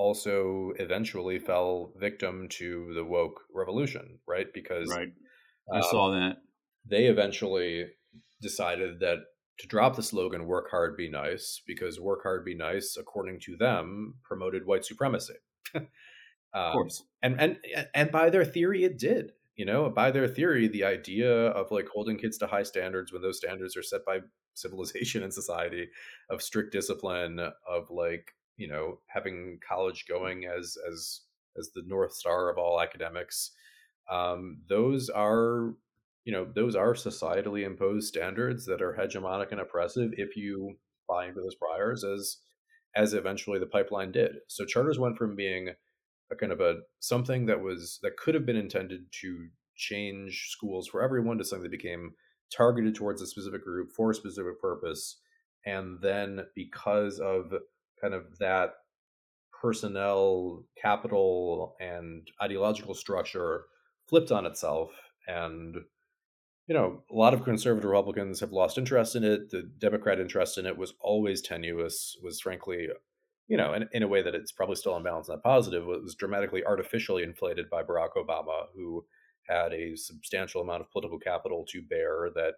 also 0.00 0.72
eventually 0.78 1.38
fell 1.38 1.92
victim 2.00 2.48
to 2.48 2.92
the 2.94 3.04
woke 3.04 3.42
revolution, 3.54 4.18
right? 4.26 4.46
Because 4.54 4.88
right. 4.88 5.12
I 5.70 5.76
um, 5.76 5.84
saw 5.90 6.10
that. 6.12 6.36
They 6.88 7.04
eventually 7.04 7.84
decided 8.40 9.00
that 9.00 9.18
to 9.58 9.66
drop 9.66 9.96
the 9.96 10.02
slogan 10.02 10.46
work 10.46 10.70
hard 10.70 10.96
be 10.96 11.10
nice 11.10 11.60
because 11.66 12.00
work 12.00 12.20
hard 12.22 12.46
be 12.46 12.56
nice 12.56 12.96
according 12.98 13.40
to 13.40 13.56
them 13.58 14.14
promoted 14.24 14.64
white 14.64 14.86
supremacy. 14.86 15.34
um, 15.74 15.86
of 16.54 16.72
course. 16.72 17.02
And 17.22 17.38
and 17.38 17.58
and 17.94 18.10
by 18.10 18.30
their 18.30 18.46
theory 18.46 18.84
it 18.84 18.98
did. 18.98 19.32
You 19.54 19.66
know, 19.66 19.90
by 19.90 20.10
their 20.10 20.26
theory 20.26 20.66
the 20.66 20.84
idea 20.84 21.30
of 21.30 21.70
like 21.70 21.88
holding 21.92 22.16
kids 22.16 22.38
to 22.38 22.46
high 22.46 22.62
standards 22.62 23.12
when 23.12 23.20
those 23.20 23.36
standards 23.36 23.76
are 23.76 23.82
set 23.82 24.06
by 24.06 24.20
civilization 24.54 25.22
and 25.22 25.32
society 25.32 25.88
of 26.30 26.42
strict 26.42 26.72
discipline 26.72 27.38
of 27.38 27.90
like 27.90 28.32
you 28.60 28.68
know 28.68 28.98
having 29.06 29.58
college 29.66 30.04
going 30.08 30.44
as 30.44 30.76
as 30.90 31.22
as 31.58 31.70
the 31.74 31.82
north 31.86 32.12
star 32.12 32.50
of 32.50 32.58
all 32.58 32.80
academics 32.80 33.52
um, 34.10 34.58
those 34.68 35.08
are 35.08 35.74
you 36.24 36.32
know 36.32 36.46
those 36.54 36.76
are 36.76 36.94
societally 36.94 37.64
imposed 37.64 38.08
standards 38.08 38.66
that 38.66 38.82
are 38.82 38.96
hegemonic 38.98 39.50
and 39.50 39.60
oppressive 39.60 40.10
if 40.16 40.36
you 40.36 40.76
buy 41.08 41.26
into 41.26 41.40
those 41.40 41.56
priors 41.56 42.04
as 42.04 42.38
as 42.96 43.14
eventually 43.14 43.58
the 43.58 43.66
pipeline 43.66 44.10
did. 44.10 44.32
So 44.48 44.64
charters 44.64 44.98
went 44.98 45.16
from 45.16 45.36
being 45.36 45.70
a 46.30 46.36
kind 46.36 46.52
of 46.52 46.60
a 46.60 46.80
something 46.98 47.46
that 47.46 47.60
was 47.60 47.98
that 48.02 48.16
could 48.16 48.34
have 48.34 48.46
been 48.46 48.56
intended 48.56 49.06
to 49.22 49.48
change 49.76 50.48
schools 50.50 50.88
for 50.88 51.02
everyone 51.02 51.38
to 51.38 51.44
something 51.44 51.70
that 51.70 51.76
became 51.76 52.12
targeted 52.54 52.94
towards 52.94 53.22
a 53.22 53.26
specific 53.26 53.64
group 53.64 53.92
for 53.92 54.10
a 54.10 54.14
specific 54.14 54.60
purpose. 54.60 55.20
And 55.64 55.98
then 56.02 56.40
because 56.54 57.20
of 57.20 57.52
kind 58.00 58.14
of 58.14 58.38
that 58.38 58.74
personnel, 59.60 60.64
capital, 60.80 61.76
and 61.80 62.26
ideological 62.42 62.94
structure 62.94 63.64
flipped 64.08 64.32
on 64.32 64.46
itself 64.46 64.90
and 65.26 65.76
you 66.70 66.74
know, 66.74 67.02
a 67.10 67.14
lot 67.16 67.34
of 67.34 67.42
conservative 67.42 67.90
Republicans 67.90 68.38
have 68.38 68.52
lost 68.52 68.78
interest 68.78 69.16
in 69.16 69.24
it. 69.24 69.50
The 69.50 69.68
Democrat 69.78 70.20
interest 70.20 70.56
in 70.56 70.66
it 70.66 70.78
was 70.78 70.94
always 71.00 71.42
tenuous, 71.42 72.16
was 72.22 72.40
frankly, 72.40 72.86
you 73.48 73.56
know, 73.56 73.74
in, 73.74 73.88
in 73.92 74.04
a 74.04 74.08
way 74.08 74.22
that 74.22 74.36
it's 74.36 74.52
probably 74.52 74.76
still 74.76 74.96
unbalanced, 74.96 75.30
not 75.30 75.42
positive, 75.42 75.82
it 75.82 76.02
was 76.04 76.14
dramatically 76.14 76.64
artificially 76.64 77.24
inflated 77.24 77.68
by 77.70 77.82
Barack 77.82 78.10
Obama, 78.16 78.66
who 78.72 79.04
had 79.48 79.72
a 79.72 79.96
substantial 79.96 80.62
amount 80.62 80.82
of 80.82 80.90
political 80.92 81.18
capital 81.18 81.64
to 81.70 81.82
bear 81.82 82.30
that 82.36 82.54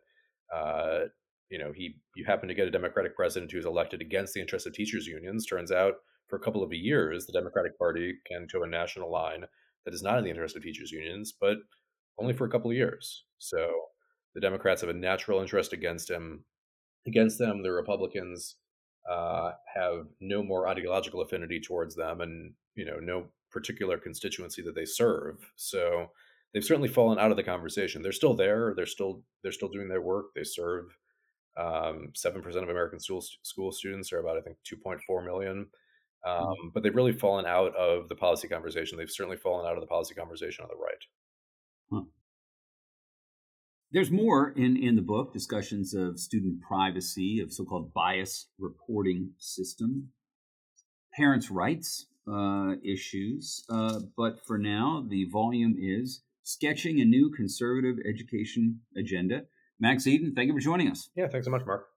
uh, 0.54 1.06
you 1.52 1.58
know 1.58 1.70
he 1.70 1.94
you 2.16 2.24
happen 2.24 2.48
to 2.48 2.54
get 2.54 2.66
a 2.66 2.70
democratic 2.70 3.14
president 3.14 3.52
who's 3.52 3.66
elected 3.66 4.00
against 4.00 4.32
the 4.32 4.40
interests 4.40 4.66
of 4.66 4.72
teachers 4.72 5.06
unions 5.06 5.46
turns 5.46 5.70
out 5.70 5.94
for 6.28 6.36
a 6.36 6.40
couple 6.40 6.62
of 6.62 6.72
years 6.72 7.26
the 7.26 7.32
democratic 7.32 7.78
party 7.78 8.14
can 8.26 8.48
toe 8.48 8.62
a 8.62 8.66
national 8.66 9.12
line 9.12 9.44
that 9.84 9.94
is 9.94 10.02
not 10.02 10.18
in 10.18 10.24
the 10.24 10.30
interest 10.30 10.56
of 10.56 10.62
teachers 10.62 10.90
unions 10.90 11.34
but 11.38 11.58
only 12.18 12.32
for 12.32 12.46
a 12.46 12.50
couple 12.50 12.70
of 12.70 12.76
years 12.76 13.24
so 13.38 13.70
the 14.34 14.40
democrats 14.40 14.80
have 14.80 14.90
a 14.90 14.94
natural 14.94 15.40
interest 15.40 15.74
against 15.74 16.10
him 16.10 16.42
against 17.06 17.38
them 17.38 17.62
the 17.62 17.70
republicans 17.70 18.56
uh, 19.10 19.50
have 19.74 20.06
no 20.20 20.44
more 20.44 20.68
ideological 20.68 21.20
affinity 21.20 21.60
towards 21.60 21.94
them 21.94 22.22
and 22.22 22.54
you 22.76 22.86
know 22.86 22.98
no 23.00 23.26
particular 23.50 23.98
constituency 23.98 24.62
that 24.62 24.74
they 24.74 24.86
serve 24.86 25.36
so 25.56 26.08
they've 26.54 26.64
certainly 26.64 26.88
fallen 26.88 27.18
out 27.18 27.30
of 27.30 27.36
the 27.36 27.42
conversation. 27.42 28.02
They're 28.02 28.12
still 28.12 28.34
there. 28.34 28.74
They're 28.76 28.86
still 28.86 29.22
they're 29.42 29.52
still 29.52 29.68
doing 29.68 29.88
their 29.88 30.02
work. 30.02 30.26
They 30.34 30.44
serve 30.44 30.86
seven 32.14 32.38
um, 32.38 32.42
percent 32.42 32.64
of 32.64 32.70
American 32.70 33.00
school 33.00 33.22
school 33.42 33.72
students 33.72 34.12
are 34.12 34.20
about 34.20 34.38
I 34.38 34.40
think 34.40 34.56
two 34.64 34.76
point 34.76 35.00
four 35.06 35.22
million. 35.22 35.66
Hmm. 36.24 36.30
Um, 36.30 36.44
mm-hmm. 36.44 36.68
But 36.74 36.82
they've 36.82 36.94
really 36.94 37.12
fallen 37.12 37.46
out 37.46 37.74
of 37.76 38.08
the 38.08 38.14
policy 38.14 38.48
conversation. 38.48 38.98
They've 38.98 39.10
certainly 39.10 39.36
fallen 39.36 39.66
out 39.66 39.76
of 39.76 39.80
the 39.80 39.86
policy 39.86 40.14
conversation 40.14 40.64
on 40.64 40.70
the 40.70 40.76
right. 40.76 41.04
Huh. 41.92 42.08
There's 43.92 44.10
more 44.10 44.54
in, 44.56 44.76
in 44.78 44.96
the 44.96 45.02
book 45.02 45.34
discussions 45.34 45.92
of 45.92 46.18
student 46.18 46.62
privacy, 46.62 47.40
of 47.40 47.52
so 47.52 47.64
called 47.64 47.92
bias 47.92 48.48
reporting 48.58 49.32
system, 49.38 50.12
parents' 51.14 51.50
rights 51.50 52.06
uh, 52.26 52.76
issues. 52.82 53.64
Uh, 53.68 54.00
but 54.16 54.46
for 54.46 54.56
now, 54.56 55.04
the 55.06 55.26
volume 55.30 55.74
is 55.78 56.22
sketching 56.42 57.00
a 57.00 57.04
new 57.04 57.30
conservative 57.36 57.96
education 58.08 58.80
agenda. 58.96 59.42
Max 59.82 60.06
Eden, 60.06 60.32
thank 60.36 60.46
you 60.46 60.54
for 60.54 60.60
joining 60.60 60.88
us. 60.88 61.10
Yeah, 61.16 61.26
thanks 61.26 61.44
so 61.44 61.50
much, 61.50 61.66
Mark. 61.66 61.91